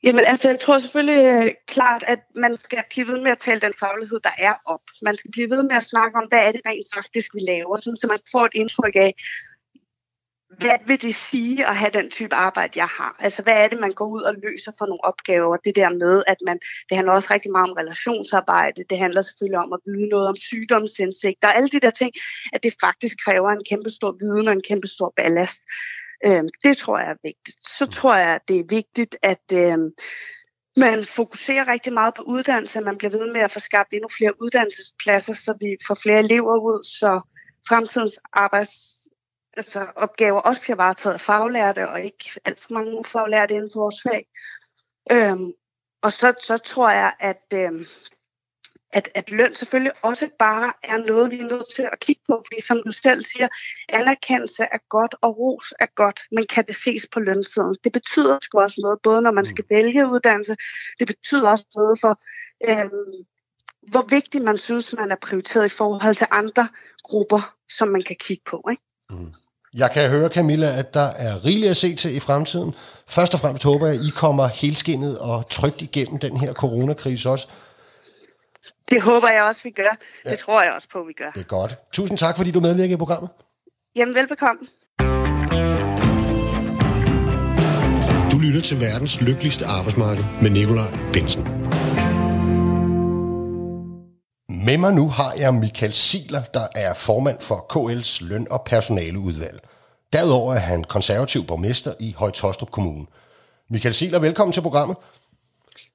[0.04, 3.62] Jamen altså, jeg tror selvfølgelig øh, klart, at man skal blive ved med at tale
[3.62, 4.80] den faglighed, der er op.
[5.02, 7.78] Man skal blive ved med at snakke om, hvad er det rent faktisk, vi laver,
[7.80, 9.14] sådan, så man får et indtryk af,
[10.50, 13.16] hvad vil det sige at have den type arbejde, jeg har?
[13.20, 15.58] Altså, hvad er det, man går ud og løser for nogle opgaver?
[15.58, 18.84] Det der med, at man, det handler også rigtig meget om relationsarbejde.
[18.90, 22.12] Det handler selvfølgelig om at vide noget om sygdomsindsigt og alle de der ting,
[22.54, 25.62] at det faktisk kræver en kæmpe stor viden og en kæmpe stor ballast.
[26.26, 27.58] Øhm, det tror jeg er vigtigt.
[27.78, 29.90] Så tror jeg, det er vigtigt, at øhm,
[30.78, 32.82] man fokuserer rigtig meget på uddannelse.
[32.82, 36.58] Man bliver ved med at få skabt endnu flere uddannelsespladser, så vi får flere elever
[36.58, 37.22] ud, så
[37.70, 38.97] fremtidens arbejds
[39.58, 43.80] altså, opgaver også bliver varetaget af faglærte, og ikke alt for mange ufaglærte inden for
[43.80, 44.28] vores fag.
[45.12, 45.52] Øhm,
[46.02, 47.86] og så, så tror jeg, at, øhm,
[48.92, 52.44] at, at løn selvfølgelig også bare er noget, vi er nødt til at kigge på,
[52.46, 53.48] fordi som du selv siger,
[53.90, 57.76] anerkendelse er godt, og ros er godt, men kan det ses på lønsiden?
[57.84, 59.46] Det betyder sgu også noget, både når man mm.
[59.46, 60.56] skal vælge uddannelse,
[61.00, 62.22] det betyder også noget for,
[62.70, 63.26] øhm,
[63.92, 66.68] hvor vigtigt man synes, man er prioriteret i forhold til andre
[67.04, 68.68] grupper, som man kan kigge på.
[68.72, 68.84] Ikke?
[69.10, 69.34] Mm.
[69.74, 72.74] Jeg kan høre, Camilla, at der er rigeligt at se til i fremtiden.
[73.08, 77.30] Først og fremmest håber jeg, at I kommer helskindet og trygt igennem den her coronakrise
[77.30, 77.48] også.
[78.90, 79.98] Det håber jeg også, vi gør.
[80.26, 80.32] Ja.
[80.32, 81.32] Det tror jeg også på, vi gør.
[81.32, 81.76] Det er godt.
[81.94, 83.30] Tusind tak, fordi du medvirker i programmet.
[83.96, 84.62] Jamen, velbekomme.
[88.32, 91.57] Du lytter til verdens lykkeligste arbejdsmarked med Nikolaj Bensen.
[94.50, 99.60] Med mig nu har jeg Michael Siler, der er formand for KL's løn- og personaleudvalg.
[100.14, 103.06] Derudover er han konservativ borgmester i Højtostrup Kommune.
[103.70, 104.98] Michael Siler, velkommen til programmet.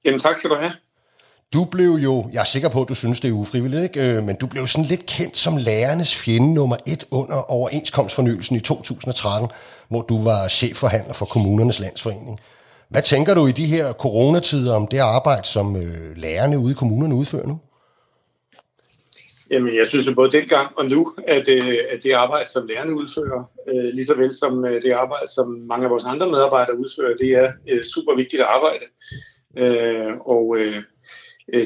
[0.05, 0.72] Jamen tak skal du have.
[1.53, 4.16] Du blev jo, jeg er sikker på, at du synes, det er ufrivilligt, ikke?
[4.16, 8.61] Øh, men du blev sådan lidt kendt som lærernes fjende nummer et under overenskomstfornyelsen i
[8.61, 9.48] 2013,
[9.88, 12.40] hvor du var chefforhandler for kommunernes landsforening.
[12.88, 16.74] Hvad tænker du i de her coronatider om det arbejde, som øh, lærerne ude i
[16.74, 17.59] kommunerne udfører nu?
[19.53, 22.94] Jamen, jeg synes jo både dengang og nu, at, øh, at det arbejde, som lærerne
[22.94, 26.78] udfører, øh, lige så vel som øh, det arbejde, som mange af vores andre medarbejdere
[26.78, 27.53] udfører, det er
[27.94, 28.84] super vigtigt arbejde.
[30.26, 30.59] Og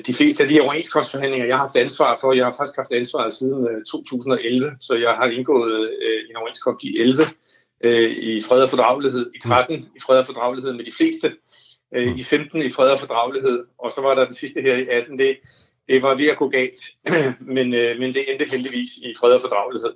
[0.06, 3.32] de fleste af de overenskomstforhandlinger, jeg har haft ansvar for, jeg har faktisk haft ansvaret
[3.32, 5.90] siden 2011, så jeg har indgået
[6.30, 7.22] en overenskomst i 11,
[8.30, 11.32] i fred og fordragelighed, i 13 i fred og fordragelighed med de fleste,
[12.16, 15.18] i 15 i fred og fordragelighed, og så var der den sidste her i 18,
[15.18, 15.36] det
[15.88, 16.80] det var ved at gå galt,
[17.56, 19.92] men, øh, men det endte heldigvis i fred og fordragelighed.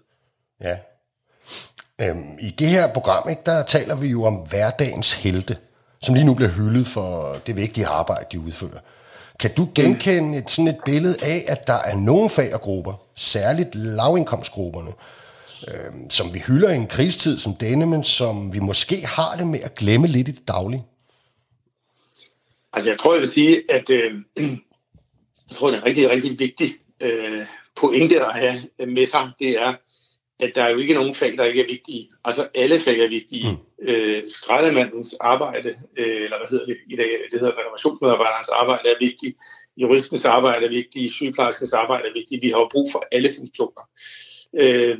[0.63, 0.77] Ja.
[2.03, 5.57] Øhm, I det her program, ikke, der taler vi jo om hverdagens helte,
[6.03, 8.81] som lige nu bliver hyldet for det vigtige arbejde, de udfører.
[9.41, 12.93] Kan du genkende et, sådan et billede af, at der er nogle fag og grupper,
[13.17, 14.91] særligt lavindkomstgrupperne,
[15.69, 19.47] øhm, som vi hylder i en krigstid som denne, men som vi måske har det
[19.47, 20.85] med at glemme lidt i det daglige?
[22.73, 24.13] Altså jeg tror, jeg vil sige, at øh,
[25.51, 27.47] jeg tror, det er en rigtig, rigtig vigtig øh,
[27.77, 29.75] pointe at have med sig, det er,
[30.41, 32.11] at der er jo ikke nogen fag, der ikke er vigtige.
[32.25, 33.51] Altså alle fag er vigtige.
[33.51, 33.89] Mm.
[33.89, 38.95] Øh, skraldemandens arbejde, øh, eller hvad hedder det i dag, det hedder renovationsmedarbejderens arbejde er
[39.01, 39.37] vigtigt.
[39.77, 41.13] Juristens arbejde er vigtigt.
[41.13, 42.43] Sygeplejerskens arbejde er vigtigt.
[42.43, 43.89] Vi har jo brug for alle funktioner.
[44.55, 44.99] Øh,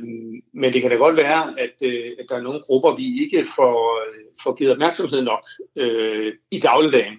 [0.53, 3.45] men det kan da godt være, at, øh, at der er nogle grupper, vi ikke
[3.55, 4.01] får,
[4.43, 5.45] får givet opmærksomhed nok
[5.75, 7.17] øh, i dagligdagen.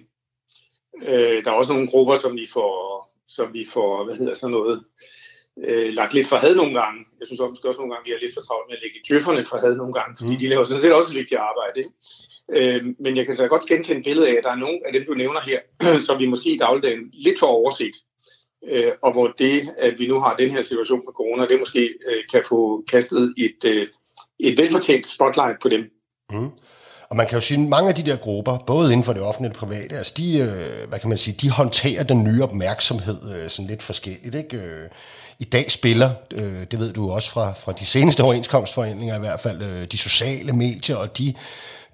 [1.03, 4.51] Øh, der er også nogle grupper, som vi får som vi får, hvad hedder sådan
[4.51, 4.83] noget,
[5.67, 7.05] øh, lagt lidt for had nogle gange.
[7.19, 9.45] Jeg synes også, også nogle gange, vi har lidt for travlt med at lægge djøfferne
[9.45, 10.39] for had nogle gange, fordi mm.
[10.39, 11.77] de laver sådan set også et vigtigt arbejde.
[11.79, 11.91] Ikke?
[12.57, 15.03] Øh, men jeg kan så godt genkende billedet af, at der er nogle af dem,
[15.05, 15.59] du nævner her,
[16.07, 17.95] som vi måske i dagligdagen lidt for overset.
[18.67, 21.93] Øh, og hvor det, at vi nu har den her situation med corona, det måske
[22.09, 23.87] øh, kan få kastet et, øh,
[24.39, 25.81] et velfortjent spotlight på dem.
[26.31, 26.51] Mm.
[27.09, 29.21] Og man kan jo sige, at mange af de der grupper, både inden for det
[29.21, 32.43] offentlige og det private, altså de, øh, hvad kan man sige, de håndterer den nye
[32.43, 34.35] opmærksomhed øh, sådan lidt forskelligt.
[34.35, 34.57] Ikke?
[34.57, 34.89] Øh,
[35.39, 36.09] I dag spiller,
[36.71, 40.95] det ved du også fra, fra de seneste overenskomstforhandlinger i hvert fald, de sociale medier
[40.95, 41.33] og de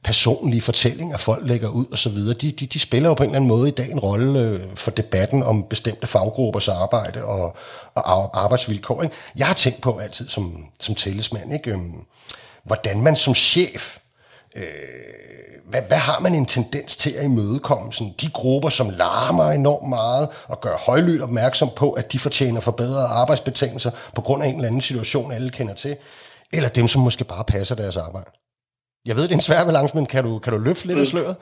[0.03, 3.47] personlige fortællinger, folk lægger ud osv., de, de, de spiller jo på en eller anden
[3.47, 7.55] måde i dag en rolle for debatten om bestemte faggruppers arbejde og,
[7.95, 9.03] og arbejdsvilkår.
[9.03, 9.15] Ikke?
[9.35, 11.71] Jeg har tænkt på altid som, som tillidsmand, ikke?
[11.71, 11.93] Øhm,
[12.63, 13.97] hvordan man som chef
[14.59, 15.09] Øh,
[15.69, 17.93] hvad, hvad har man en tendens til at imødekomme?
[17.93, 22.61] Sådan de grupper, som larmer enormt meget og gør højlydt opmærksom på, at de fortjener
[22.61, 25.97] forbedrede arbejdsbetingelser på grund af en eller anden situation, alle kender til,
[26.53, 28.31] eller dem, som måske bare passer deres arbejde.
[29.05, 31.01] Jeg ved, det er en svær balance, men kan du, kan du løfte lidt af
[31.01, 31.05] mm.
[31.05, 31.35] sløret?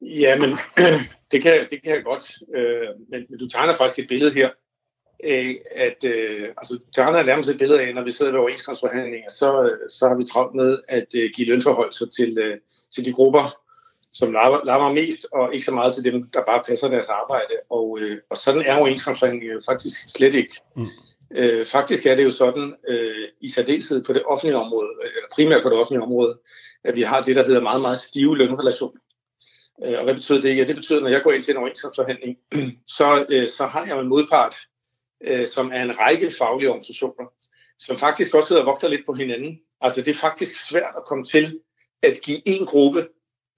[0.00, 0.50] Ja, men
[1.32, 2.26] det kan, det kan jeg godt.
[2.56, 4.50] Øh, men, men du tegner faktisk et billede her,
[5.74, 10.08] at øh, altså, tegner nærmest et billede af, når vi sidder ved overenskomstforhandlinger, så, så
[10.08, 12.56] har vi travlt med at øh, give lønforhold så til, øh,
[12.94, 13.56] til de grupper,
[14.12, 17.54] som larmer mest, og ikke så meget til dem, der bare passer deres arbejde.
[17.70, 20.54] Og, øh, og sådan er overenskomstforhandlinger jo faktisk slet ikke.
[20.76, 20.86] Mm.
[21.34, 25.62] Øh, faktisk er det jo sådan, øh, i særdeleshed på det offentlige område, eller primært
[25.62, 26.38] på det offentlige område,
[26.84, 29.00] at vi har det, der hedder meget, meget stive lønrelationer.
[29.84, 30.56] Øh, og hvad betyder det?
[30.56, 32.36] Ja, det betyder, at når jeg går ind til en overenskomstforhandling,
[32.98, 34.56] så, øh, så har jeg en modpart,
[35.24, 37.32] øh, som er en række faglige organisationer,
[37.78, 39.60] som faktisk også sidder og vogter lidt på hinanden.
[39.80, 41.60] Altså det er faktisk svært at komme til
[42.02, 43.08] at give en gruppe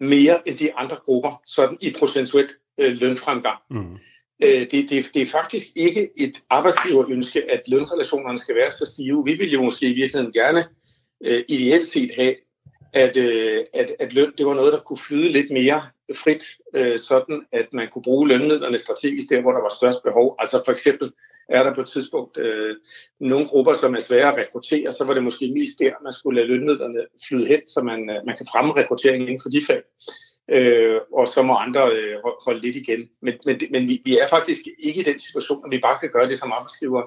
[0.00, 3.58] mere end de andre grupper, sådan i procentuelt øh, lønfremgang.
[3.70, 3.98] Mm.
[4.42, 9.24] Øh, det, det, det er faktisk ikke et arbejdsgiverønske, at lønrelationerne skal være så stive.
[9.24, 10.64] Vi vil jo måske i virkeligheden gerne
[11.24, 12.34] øh, ideelt set have,
[12.92, 15.82] at, øh, at, at løn det var noget, der kunne flyde lidt mere
[16.14, 16.44] frit,
[16.74, 20.36] øh, sådan at man kunne bruge lønmidlerne strategisk der, hvor der var størst behov.
[20.38, 21.12] Altså for eksempel
[21.48, 22.76] er der på et tidspunkt øh,
[23.20, 26.40] nogle grupper, som er svære at rekruttere, så var det måske mest der, man skulle
[26.40, 29.82] lade lønmidlerne flyde hen, så man, øh, man kan fremme rekrutteringen inden for de fag.
[30.50, 33.08] Øh, og så må andre øh, holde lidt igen.
[33.22, 36.10] Men, men, men vi, vi er faktisk ikke i den situation, at vi bare kan
[36.10, 37.02] gøre det som arbejdsgiver.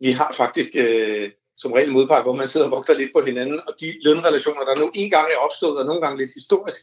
[0.00, 3.60] Vi har faktisk øh, som regel modpart, hvor man sidder og vogter lidt på hinanden,
[3.68, 6.82] og de lønrelationer, der nu engang er opstået, og nogle gange lidt historisk,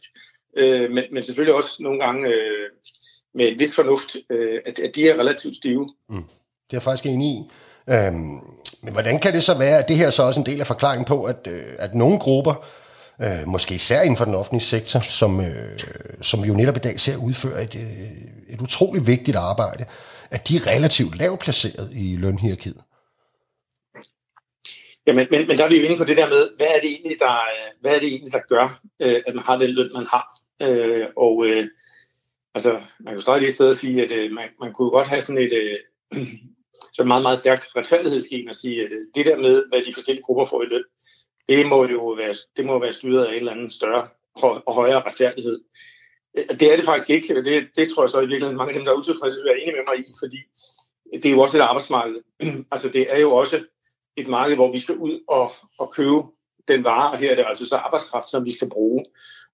[0.56, 2.68] øh, men, men selvfølgelig også nogle gange øh,
[3.34, 5.94] med en vis fornuft, øh, at, at de er relativt stive.
[6.08, 6.24] Mm.
[6.24, 7.50] Det er jeg faktisk enig i.
[7.90, 8.40] Øhm,
[8.82, 11.04] men hvordan kan det så være, at det her så også en del af forklaringen
[11.04, 12.64] på, at, øh, at nogle grupper,
[13.22, 15.78] øh, måske især inden for den offentlige sektor, som, øh,
[16.22, 19.84] som vi jo netop i dag ser udføre et, øh, et utroligt vigtigt arbejde,
[20.30, 22.80] at de er relativt lavt placeret i lønhierarkiet?
[25.06, 26.80] Ja, men, men, men der er vi jo inde på det der med, hvad er
[26.80, 29.70] det egentlig, der, øh, hvad er det egentlig, der gør, øh, at man har den
[29.70, 30.26] løn, man har.
[30.62, 31.66] Øh, og øh,
[32.54, 35.08] altså, man kan jo stadig lige sted at sige, at øh, man, man kunne godt
[35.08, 35.78] have sådan et, øh,
[36.96, 40.22] så meget, meget stærkt retfærdighedsgen at sige, at øh, det der med, hvad de forskellige
[40.22, 40.84] grupper får i løn,
[41.48, 44.02] det må jo være, det må være styret af en eller anden større
[44.66, 45.60] og højere retfærdighed.
[46.38, 48.72] Øh, det er det faktisk ikke, og det, det tror jeg så i virkeligheden mange
[48.72, 50.38] af dem, der er utilfredse, vil være enige med mig i, fordi
[51.12, 52.20] det er jo også et arbejdsmarked.
[52.72, 53.64] altså det er jo også
[54.16, 56.22] et marked, hvor vi skal ud og, og købe
[56.68, 59.04] den vare, og her er det altså så arbejdskraft, som vi skal bruge.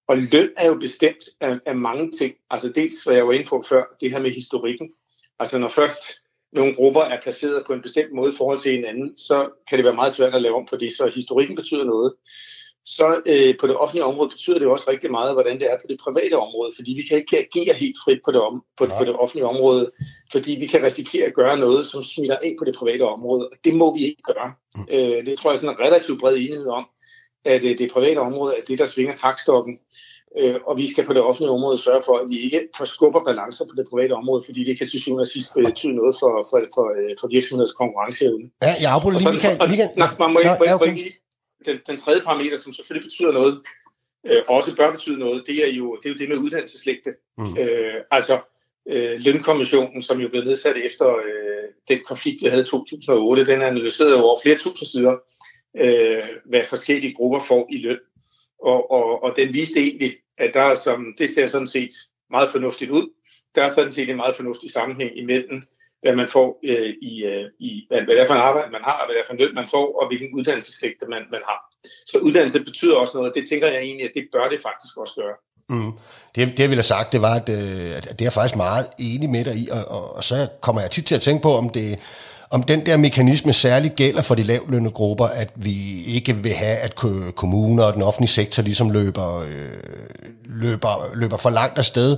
[0.08, 2.34] Og løn er jo bestemt af, af mange ting.
[2.50, 4.92] Altså dels, hvad jeg var inde på før, det her med historikken.
[5.38, 6.02] Altså når først
[6.52, 9.84] nogle grupper er placeret på en bestemt måde i forhold til hinanden, så kan det
[9.84, 10.92] være meget svært at lave om på det.
[10.92, 12.14] Så historikken betyder noget.
[12.86, 15.86] Så øh, på det offentlige område betyder det også rigtig meget, hvordan det er på
[15.88, 19.04] det private område, fordi vi kan ikke agere helt frit på det, om, på, på
[19.04, 19.90] det offentlige område,
[20.32, 23.56] fordi vi kan risikere at gøre noget, som smitter af på det private område, og
[23.64, 24.52] det må vi ikke gøre.
[24.74, 24.86] Mm.
[24.92, 26.86] Øh, det tror jeg er sådan en relativt bred enighed om,
[27.44, 29.78] at øh, det private område er det, der svinger takstokken,
[30.38, 33.64] øh, og vi skal på det offentlige område sørge for, at vi ikke forskubber balancer
[33.64, 36.58] på det private område, fordi det kan til syvende og sidst betyde noget for, for,
[36.74, 38.50] for, øh, for virksomheders konkurrenceevne.
[38.62, 39.58] Ja, jeg afbryder lige, Michael.
[39.68, 39.90] Michael.
[39.96, 41.21] Nej, man må ikke, ja, okay.
[41.66, 43.62] Den, den tredje parameter, som selvfølgelig betyder noget,
[44.26, 47.14] øh, også bør betyde noget, det er jo det, er jo det med uddannelseslægte.
[47.38, 47.58] Mm.
[47.58, 48.40] Øh, altså
[48.88, 53.62] øh, lønkommissionen, som jo blev nedsat efter øh, den konflikt, vi havde i 2008, den
[53.62, 55.16] analyserede over flere tusind sider,
[55.76, 57.98] øh, hvad forskellige grupper får i løn.
[58.62, 61.90] Og, og, og den viste egentlig, at der er som, det ser sådan set
[62.30, 63.10] meget fornuftigt ud.
[63.54, 65.62] Der er sådan set en meget fornuftig sammenhæng imellem,
[66.02, 68.84] hvad man får øh, i, øh, i hvad, hvad det er for en arbejde, man
[68.84, 71.60] har, hvad det er for en løn, man får, og hvilken uddannelseslægte man, man har.
[72.10, 75.14] Så uddannelse betyder også noget, det tænker jeg egentlig, at det bør det faktisk også
[75.20, 75.36] gøre.
[75.72, 75.92] Mm.
[76.34, 78.56] Det, det jeg ville have sagt, det var, at, øh, at det er jeg faktisk
[78.56, 81.42] meget enig med dig i, og, og, og så kommer jeg tit til at tænke
[81.42, 81.88] på, om det
[82.52, 86.76] om den der mekanisme særligt gælder for de lavlønne grupper, at vi ikke vil have,
[86.76, 86.94] at
[87.36, 89.68] kommuner og den offentlige sektor ligesom løber, øh,
[90.44, 92.16] løber, løber for langt afsted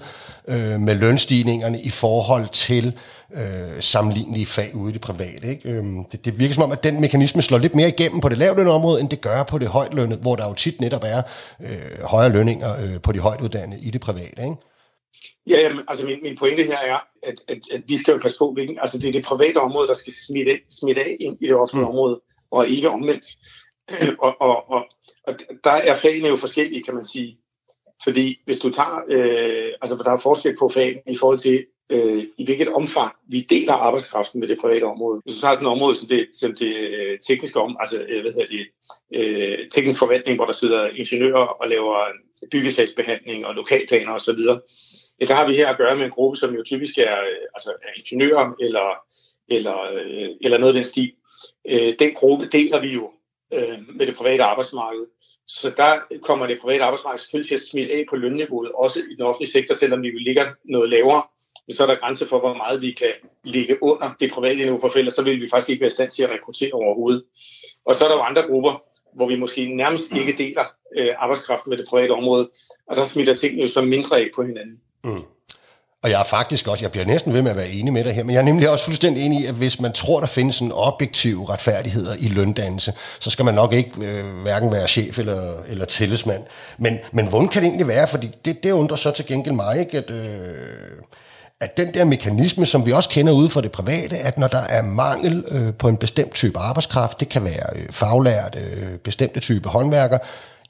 [0.49, 2.99] øh, med lønstigningerne i forhold til
[3.35, 5.47] øh, sammenlignelige fag ude i det private.
[5.49, 5.68] Ikke?
[5.68, 8.39] Øh, det, det virker som om, at den mekanisme slår lidt mere igennem på det
[8.39, 11.22] lavlønne område, end det gør på det højtlønne, hvor der jo tit netop er
[11.61, 14.43] øh, højere lønninger øh, på de højtuddannede i det private.
[14.43, 14.57] Ikke?
[15.47, 18.39] Ja, jamen, altså min, min pointe her er, at, at, at vi skal jo passe
[18.39, 21.47] på, hvilken, altså det er det private område, der skal smitte, smitte af ind i
[21.47, 21.91] det offentlige mm.
[21.91, 22.20] område,
[22.51, 23.26] og ikke omvendt.
[24.24, 24.85] og, og, og,
[25.26, 27.39] og der er fagene jo forskellige, kan man sige.
[28.05, 32.24] Fordi hvis du tager, øh, altså der er forskel på fagene i forhold til, øh,
[32.39, 35.20] i hvilket omfang vi deler arbejdskraften med det private område.
[35.24, 38.22] Hvis du tager sådan et område som det, som det øh, tekniske om, altså øh,
[38.22, 38.66] hvad hedder det,
[39.14, 41.97] øh, teknisk forvaltning, hvor der sidder ingeniører og laver
[42.51, 44.41] byggesagsbehandling og lokalplaner osv.,
[45.20, 47.47] ja, der har vi her at gøre med en gruppe, som jo typisk er, øh,
[47.55, 48.99] altså, er ingeniører eller,
[49.49, 51.12] eller, øh, eller noget af den stil.
[51.68, 53.12] Øh, den gruppe deler vi jo
[53.53, 55.07] øh, med det private arbejdsmarked.
[55.49, 59.14] Så der kommer det private arbejdsmarked selvfølgelig til at smide af på lønniveauet, også i
[59.14, 61.22] den offentlige sektor, selvom vi ligger noget lavere.
[61.66, 63.12] Men så er der grænser for, hvor meget vi kan
[63.44, 66.10] ligge under det private niveau, for ellers så vil vi faktisk ikke være i stand
[66.10, 67.22] til at rekruttere overhovedet.
[67.86, 68.82] Og så er der jo andre grupper,
[69.14, 70.64] hvor vi måske nærmest ikke deler
[70.96, 72.48] øh, arbejdskraften med det private område,
[72.88, 74.80] og der smitter tingene jo så mindre af på hinanden.
[75.04, 75.24] Mm.
[76.04, 78.14] Og jeg er faktisk også, jeg bliver næsten ved med at være enig med dig
[78.14, 80.60] her, men jeg er nemlig også fuldstændig enig i, at hvis man tror, der findes
[80.60, 85.62] en objektiv retfærdighed i løndannelse, så skal man nok ikke øh, hverken være chef eller,
[85.68, 86.44] eller tillidsmand.
[86.78, 88.08] Men, men hvordan kan det egentlig være?
[88.08, 90.90] Fordi det, det undrer så til gengæld mig, ikke, at, øh,
[91.61, 94.59] at den der mekanisme, som vi også kender ude for det private, at når der
[94.59, 99.40] er mangel øh, på en bestemt type arbejdskraft, det kan være øh, faglært, øh, bestemte
[99.40, 100.18] type håndværker,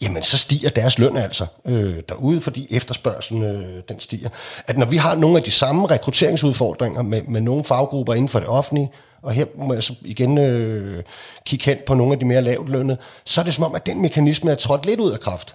[0.03, 4.29] jamen så stiger deres løn altså øh, derude, fordi efterspørgselen øh, den stiger.
[4.67, 8.39] At når vi har nogle af de samme rekrutteringsudfordringer med, med nogle faggrupper inden for
[8.39, 8.91] det offentlige,
[9.23, 11.03] og her må jeg så igen øh,
[11.45, 13.87] kigge hen på nogle af de mere lavt lønnede, så er det som om, at
[13.87, 15.55] den mekanisme er trådt lidt ud af kraft.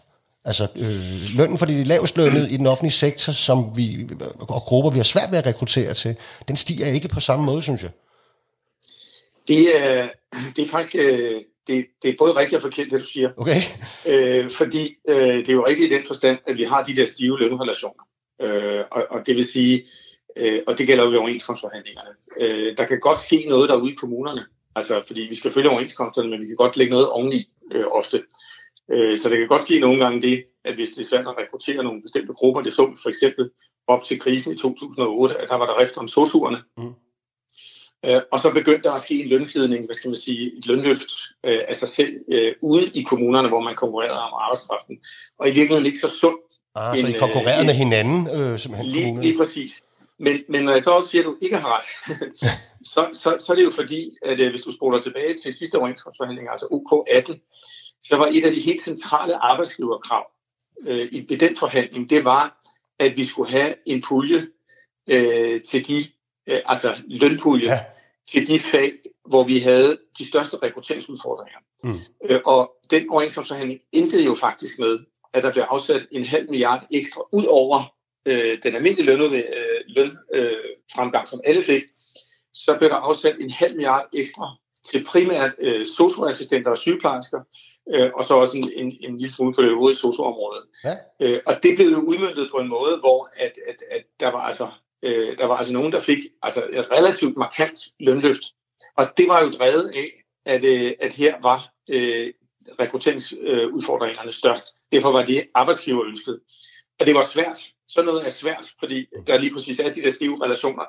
[0.49, 4.07] Altså øh, lønnen for de lavest lønnede i den offentlige sektor, som vi,
[4.39, 6.15] og grupper, vi har svært ved at rekruttere til,
[6.47, 7.91] den stiger ikke på samme måde, synes jeg.
[9.47, 10.09] Det er,
[10.55, 13.29] det er faktisk øh, det, det er både rigtigt og forkert, det du siger.
[13.37, 13.61] Okay.
[14.07, 17.05] Øh, fordi øh, det er jo rigtigt i den forstand, at vi har de der
[17.05, 18.03] stive lønrelationer.
[18.41, 19.85] Øh, og, og det vil sige,
[20.37, 22.09] øh, og det gælder jo ved overenskomstforhandlingerne.
[22.39, 24.45] Øh, der kan godt ske noget derude i kommunerne.
[24.75, 28.23] Altså, fordi vi skal følge overenskomsterne, men vi kan godt lægge noget oveni øh, ofte.
[28.91, 31.37] Øh, så det kan godt ske nogle gange det, at hvis det er svært at
[31.37, 33.49] rekruttere nogle bestemte grupper, det så vi for eksempel
[33.87, 36.57] op til krisen i 2008, at der var der rift om sosuerne.
[36.77, 36.93] Mm.
[38.05, 41.11] Øh, og så begyndte der at ske en lønglidning, hvad skal man sige, et lønløft
[41.45, 42.13] øh, af sig selv
[42.61, 44.97] ude i kommunerne, hvor man konkurrerede om arbejdskraften.
[45.39, 46.53] Og i virkeligheden ikke så sundt.
[46.75, 49.83] Ah, en, så I konkurrerede øh, med hinanden, øh, simpelthen lige, lige præcis.
[50.19, 52.17] Men, men når jeg så også siger, at du ikke har ret,
[52.93, 56.49] så, så, så er det jo fordi, at hvis du spoler tilbage til sidste overenskomstforhandling,
[56.49, 57.33] altså OK18,
[58.03, 60.31] så var et af de helt centrale arbejdsgiverkrav
[60.87, 62.59] øh, i, i den forhandling, det var,
[62.99, 64.47] at vi skulle have en pulje
[65.09, 65.99] øh, til de
[66.47, 67.79] øh, altså lønpulje ja.
[68.27, 68.93] til de fag,
[69.29, 71.59] hvor vi havde de største rekrutteringsudfordringer.
[71.83, 71.99] Mm.
[72.29, 74.99] Øh, og den overenskomstforhandling endte jo faktisk med,
[75.33, 77.93] at der blev afsat en halv milliard ekstra ud over
[78.25, 79.43] øh, den almindelige løn, øh,
[79.87, 81.83] lønfremgang, øh, som alle fik,
[82.53, 84.55] så blev der afsat en halv milliard ekstra
[84.85, 87.39] til primært øh, socioassistenter og sygeplejersker,
[87.93, 90.61] øh, og så også en, en, en lille smule på det øvrige socioområde.
[90.83, 90.95] Ja.
[91.19, 94.41] Øh, og det blev jo udmyndtet på en måde, hvor at, at, at der var
[94.41, 94.67] altså
[95.03, 98.41] øh, der var altså nogen, der fik altså et relativt markant lønløft.
[98.97, 102.33] Og det var jo drevet af, at, øh, at her var øh,
[102.79, 104.75] rekrutteringsudfordringerne størst.
[104.91, 106.39] Derfor var det arbejdsgiver ønsket.
[106.99, 107.73] Og det var svært.
[107.89, 110.83] Så noget er svært, fordi der lige præcis er de der stive relationer.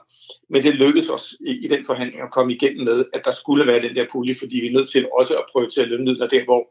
[0.51, 3.67] Men det lykkedes os i, i den forhandling at komme igennem med, at der skulle
[3.67, 6.29] være den der pulje, fordi vi er nødt til også at prøve til at lønmidler
[6.29, 6.63] der, hvor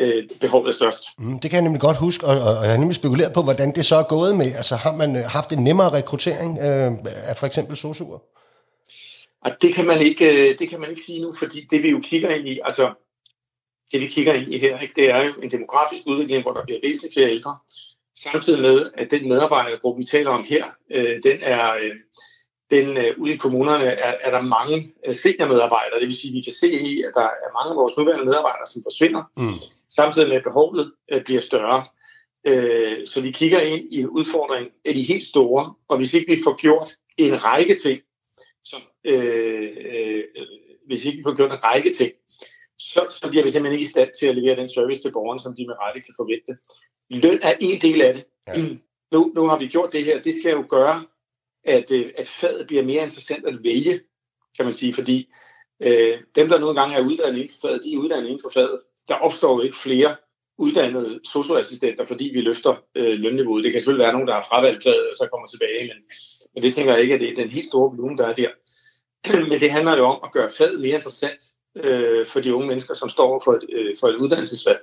[0.00, 1.02] øh, behovet er størst.
[1.18, 3.74] Mm, det kan jeg nemlig godt huske, og, og jeg har nemlig spekuleret på, hvordan
[3.74, 4.46] det så er gået med.
[4.46, 6.92] Altså har man øh, haft en nemmere rekruttering øh,
[7.30, 8.18] af for eksempel sosuer?
[9.44, 11.90] Og det kan man ikke, øh, det kan man ikke sige nu, fordi det vi
[11.90, 12.94] jo kigger ind i, altså
[13.92, 16.64] det vi kigger ind i her, ikke, det er jo en demografisk udvikling, hvor der
[16.64, 17.56] bliver væsentligt flere ældre.
[18.16, 21.94] Samtidig med, at den medarbejdergruppe, vi taler om her, øh, den er, øh,
[22.70, 26.00] den, øh, ude i kommunerne er, er der mange øh, seniormedarbejdere.
[26.00, 27.96] Det vil sige, at vi kan se ind i, at der er mange af vores
[27.96, 29.58] nuværende medarbejdere, som forsvinder, mm.
[29.90, 31.84] samtidig med, at behovet øh, bliver større.
[32.46, 36.34] Øh, så vi kigger ind i en udfordring af de helt store, og hvis ikke
[36.34, 38.00] vi får gjort en række ting,
[38.64, 40.24] som, øh, øh,
[40.86, 42.12] hvis ikke vi får gjort en række ting,
[42.92, 45.40] så, så bliver vi simpelthen ikke i stand til at levere den service til borgeren,
[45.40, 46.52] som de med rette kan forvente.
[47.10, 48.24] Løn er en del af det.
[48.48, 48.66] Ja.
[49.12, 50.22] Nu, nu har vi gjort det her.
[50.22, 51.04] Det skal jo gøre,
[51.64, 54.00] at, øh, at faget bliver mere interessant at vælge,
[54.56, 55.28] kan man sige, fordi
[55.82, 58.50] øh, dem, der nogle gange er uddannet inden for faget, de er uddannet inden for
[58.54, 58.80] faget.
[59.08, 60.16] Der opstår jo ikke flere
[60.58, 63.64] uddannede socioassistenter, fordi vi løfter øh, lønniveauet.
[63.64, 65.98] Det kan selvfølgelig være nogen, der har fravalgt faget og så kommer tilbage, men,
[66.54, 68.50] men det tænker jeg ikke, at det er den helt store volumen, der er der.
[69.50, 71.42] Men det handler jo om at gøre faget mere interessant
[71.76, 74.80] øh, for de unge mennesker, som står for et, øh, for et uddannelsesvalg.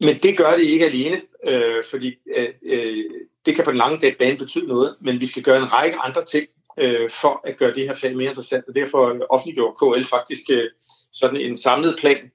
[0.00, 3.04] Men det gør det ikke alene, øh, fordi øh, øh,
[3.46, 6.24] det kan på den lange bane betyde noget, men vi skal gøre en række andre
[6.24, 6.46] ting
[6.78, 10.70] øh, for at gøre det her fag mere interessant, og derfor offentliggjorde KL faktisk øh,
[11.12, 12.30] sådan en samlet plan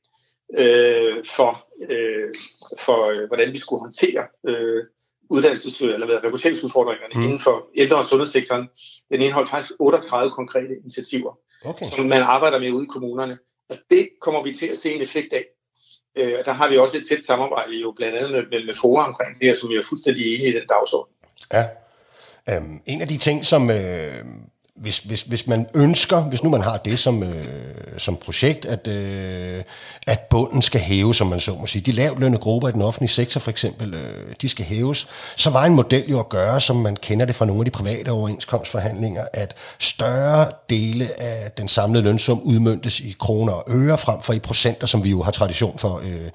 [0.57, 2.33] øh, for, øh,
[2.79, 4.83] for øh, hvordan vi skulle håndtere øh,
[5.33, 7.23] uddannelses- eller hvad, rekrutteringsudfordringerne mm.
[7.23, 8.69] inden for ældre- og sundhedssektoren.
[9.11, 11.85] Den indeholder faktisk 38 konkrete initiativer, okay.
[11.85, 13.37] som man arbejder med ude i kommunerne.
[13.69, 15.45] Og det kommer vi til at se en effekt af.
[16.15, 19.07] Øh, der har vi også et tæt samarbejde jo blandt andet med, med, med FOA
[19.07, 21.13] omkring det her, som vi er fuldstændig enige i den dagsorden.
[21.53, 21.65] Ja.
[22.49, 24.25] Øhm, en af de ting, som, øh,
[24.81, 27.45] hvis, hvis, hvis man ønsker, hvis nu man har det som, øh,
[27.97, 29.63] som projekt, at, øh,
[30.07, 33.09] at bunden skal hæves, som man så må sige, de lavt grupper i den offentlige
[33.09, 36.75] sektor for eksempel, øh, de skal hæves, så var en model jo at gøre, som
[36.75, 42.03] man kender det fra nogle af de private overenskomstforhandlinger, at større dele af den samlede
[42.03, 45.77] lønsum udmyndtes i kroner og øre, frem for i procenter, som vi jo har tradition
[45.77, 46.29] for øh,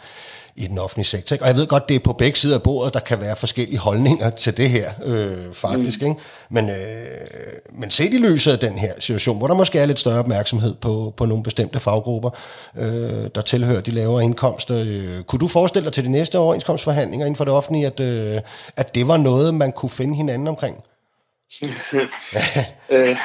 [0.56, 1.34] i den offentlige sektor.
[1.34, 1.44] Ikke?
[1.44, 3.78] Og jeg ved godt, det er på begge sider af bordet, der kan være forskellige
[3.78, 6.02] holdninger til det her, øh, faktisk.
[6.02, 6.08] Mm.
[6.08, 6.20] Ikke?
[6.50, 6.76] Men, øh,
[7.72, 10.74] men set i lyset af den her situation, hvor der måske er lidt større opmærksomhed
[10.74, 12.30] på, på nogle bestemte faggrupper,
[12.76, 17.26] øh, der tilhører de lavere indkomster, øh, kunne du forestille dig til de næste overenskomstforhandlinger
[17.26, 18.40] inden for det offentlige, at, øh,
[18.76, 20.84] at det var noget, man kunne finde hinanden omkring?
[22.90, 23.16] øh,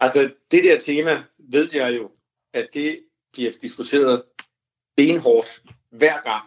[0.00, 1.22] altså, det der tema
[1.52, 2.10] ved jeg jo,
[2.54, 2.98] at det
[3.32, 4.22] bliver diskuteret
[4.96, 5.61] benhårdt
[5.92, 6.44] hver gang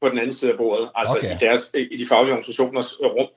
[0.00, 1.34] på den anden side af bordet, altså okay.
[1.34, 3.28] i, deres, i de faglige organisationers rum,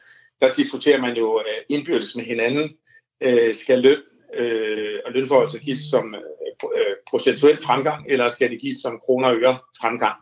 [0.42, 2.78] der diskuterer man jo øh, indbyrdes med hinanden,
[3.22, 4.02] øh, skal løn
[4.34, 9.36] øh, og lønforholdet gives som øh, procentuel fremgang, eller skal det gives som kroner og
[9.36, 10.16] øre fremgang.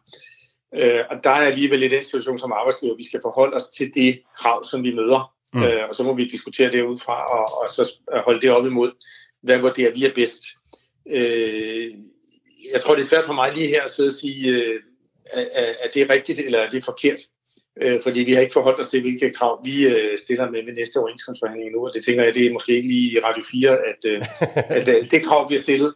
[0.76, 3.93] Øh, og der er alligevel i den situation som arbejdsgiver, vi skal forholde os til
[3.93, 5.34] det krav, som vi møder.
[5.53, 5.64] Mm.
[5.64, 7.93] Øh, og så må vi diskutere det ud fra, og, og så
[8.26, 8.91] holde det op imod,
[9.41, 10.43] hvad vurderer vi er bedst.
[11.10, 11.93] Øh,
[12.72, 14.82] jeg tror, det er svært for mig lige her at sidde og sige, øh,
[15.34, 17.19] er, er det rigtigt eller er det forkert?
[17.82, 20.73] Øh, fordi vi har ikke forholdt os til, hvilke krav vi øh, stiller med ved
[20.73, 23.71] næste overenskomstforhandling nu, og det tænker jeg, det er måske ikke lige i Radio 4,
[23.71, 24.21] at, øh,
[24.78, 25.93] at øh, det krav bliver stillet.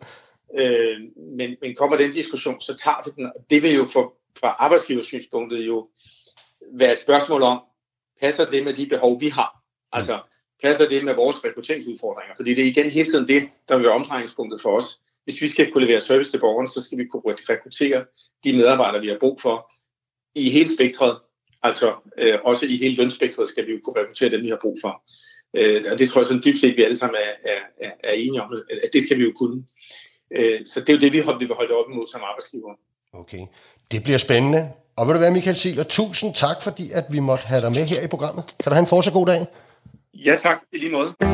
[0.59, 0.99] Øh,
[1.37, 3.31] men, men kommer den diskussion, så tager vi den.
[3.49, 5.85] Det vil jo for, fra arbejdsgiversynspunktet jo
[6.73, 7.59] være et spørgsmål om,
[8.21, 9.61] passer det med de behov, vi har?
[9.91, 10.19] Altså,
[10.63, 12.35] passer det med vores rekrutteringsudfordringer?
[12.35, 15.47] Fordi det er igen hele tiden det, der vil være omdrejningspunktet for os hvis vi
[15.47, 18.05] skal kunne levere service til borgerne, så skal vi kunne rekruttere
[18.43, 19.71] de medarbejdere, vi har brug for
[20.35, 21.17] i hele spektret.
[21.63, 24.77] Altså øh, også i hele lønspektret skal vi jo kunne rekruttere dem, vi har brug
[24.81, 25.03] for.
[25.53, 28.13] Øh, og det tror jeg sådan dybt set, vi alle sammen er, er, er, er
[28.13, 28.53] enige om,
[28.83, 29.63] at det skal vi jo kunne.
[30.35, 32.73] Øh, så det er jo det, vi, vi vil holde op imod som arbejdsgiver.
[33.13, 33.45] Okay,
[33.91, 34.71] det bliver spændende.
[34.95, 37.85] Og vil du være, Michael Thiel, tusind tak, fordi at vi måtte have dig med
[37.85, 38.43] her i programmet.
[38.45, 39.45] Kan du have en fortsat god dag?
[40.13, 41.30] Ja tak, i lige måde.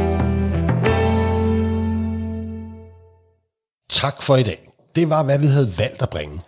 [3.98, 4.70] Tak for i dag.
[4.96, 6.42] Det var, hvad vi havde valgt at bringe.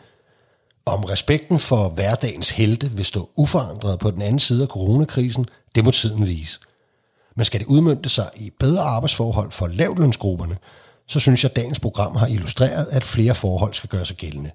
[0.86, 5.46] Om respekten for hverdagens helte vil stå uforandret på den anden side af coronakrisen,
[5.76, 6.60] det må tiden vise.
[7.36, 10.58] Men skal det udmyndte sig i bedre arbejdsforhold for lavlønsgrupperne,
[11.08, 14.52] så synes jeg, at dagens program har illustreret, at flere forhold skal gøre sig gældende.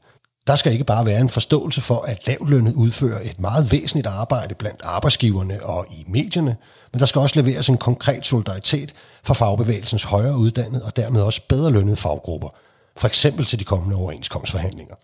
[0.46, 4.54] Der skal ikke bare være en forståelse for, at lavlønnet udfører et meget væsentligt arbejde
[4.54, 6.56] blandt arbejdsgiverne og i medierne,
[6.92, 11.40] men der skal også leveres en konkret solidaritet for fagbevægelsens højere uddannede og dermed også
[11.48, 12.48] bedre lønnede faggrupper,
[12.96, 14.94] for eksempel til de kommende overenskomstforhandlinger.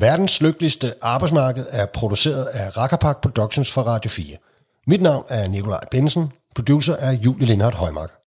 [0.00, 4.36] Verdens lykkeligste arbejdsmarked er produceret af Rackerpark Productions for Radio 4.
[4.86, 8.12] Mit navn er Nikolaj Bensen, producer er Julie Lindhardt Højmark.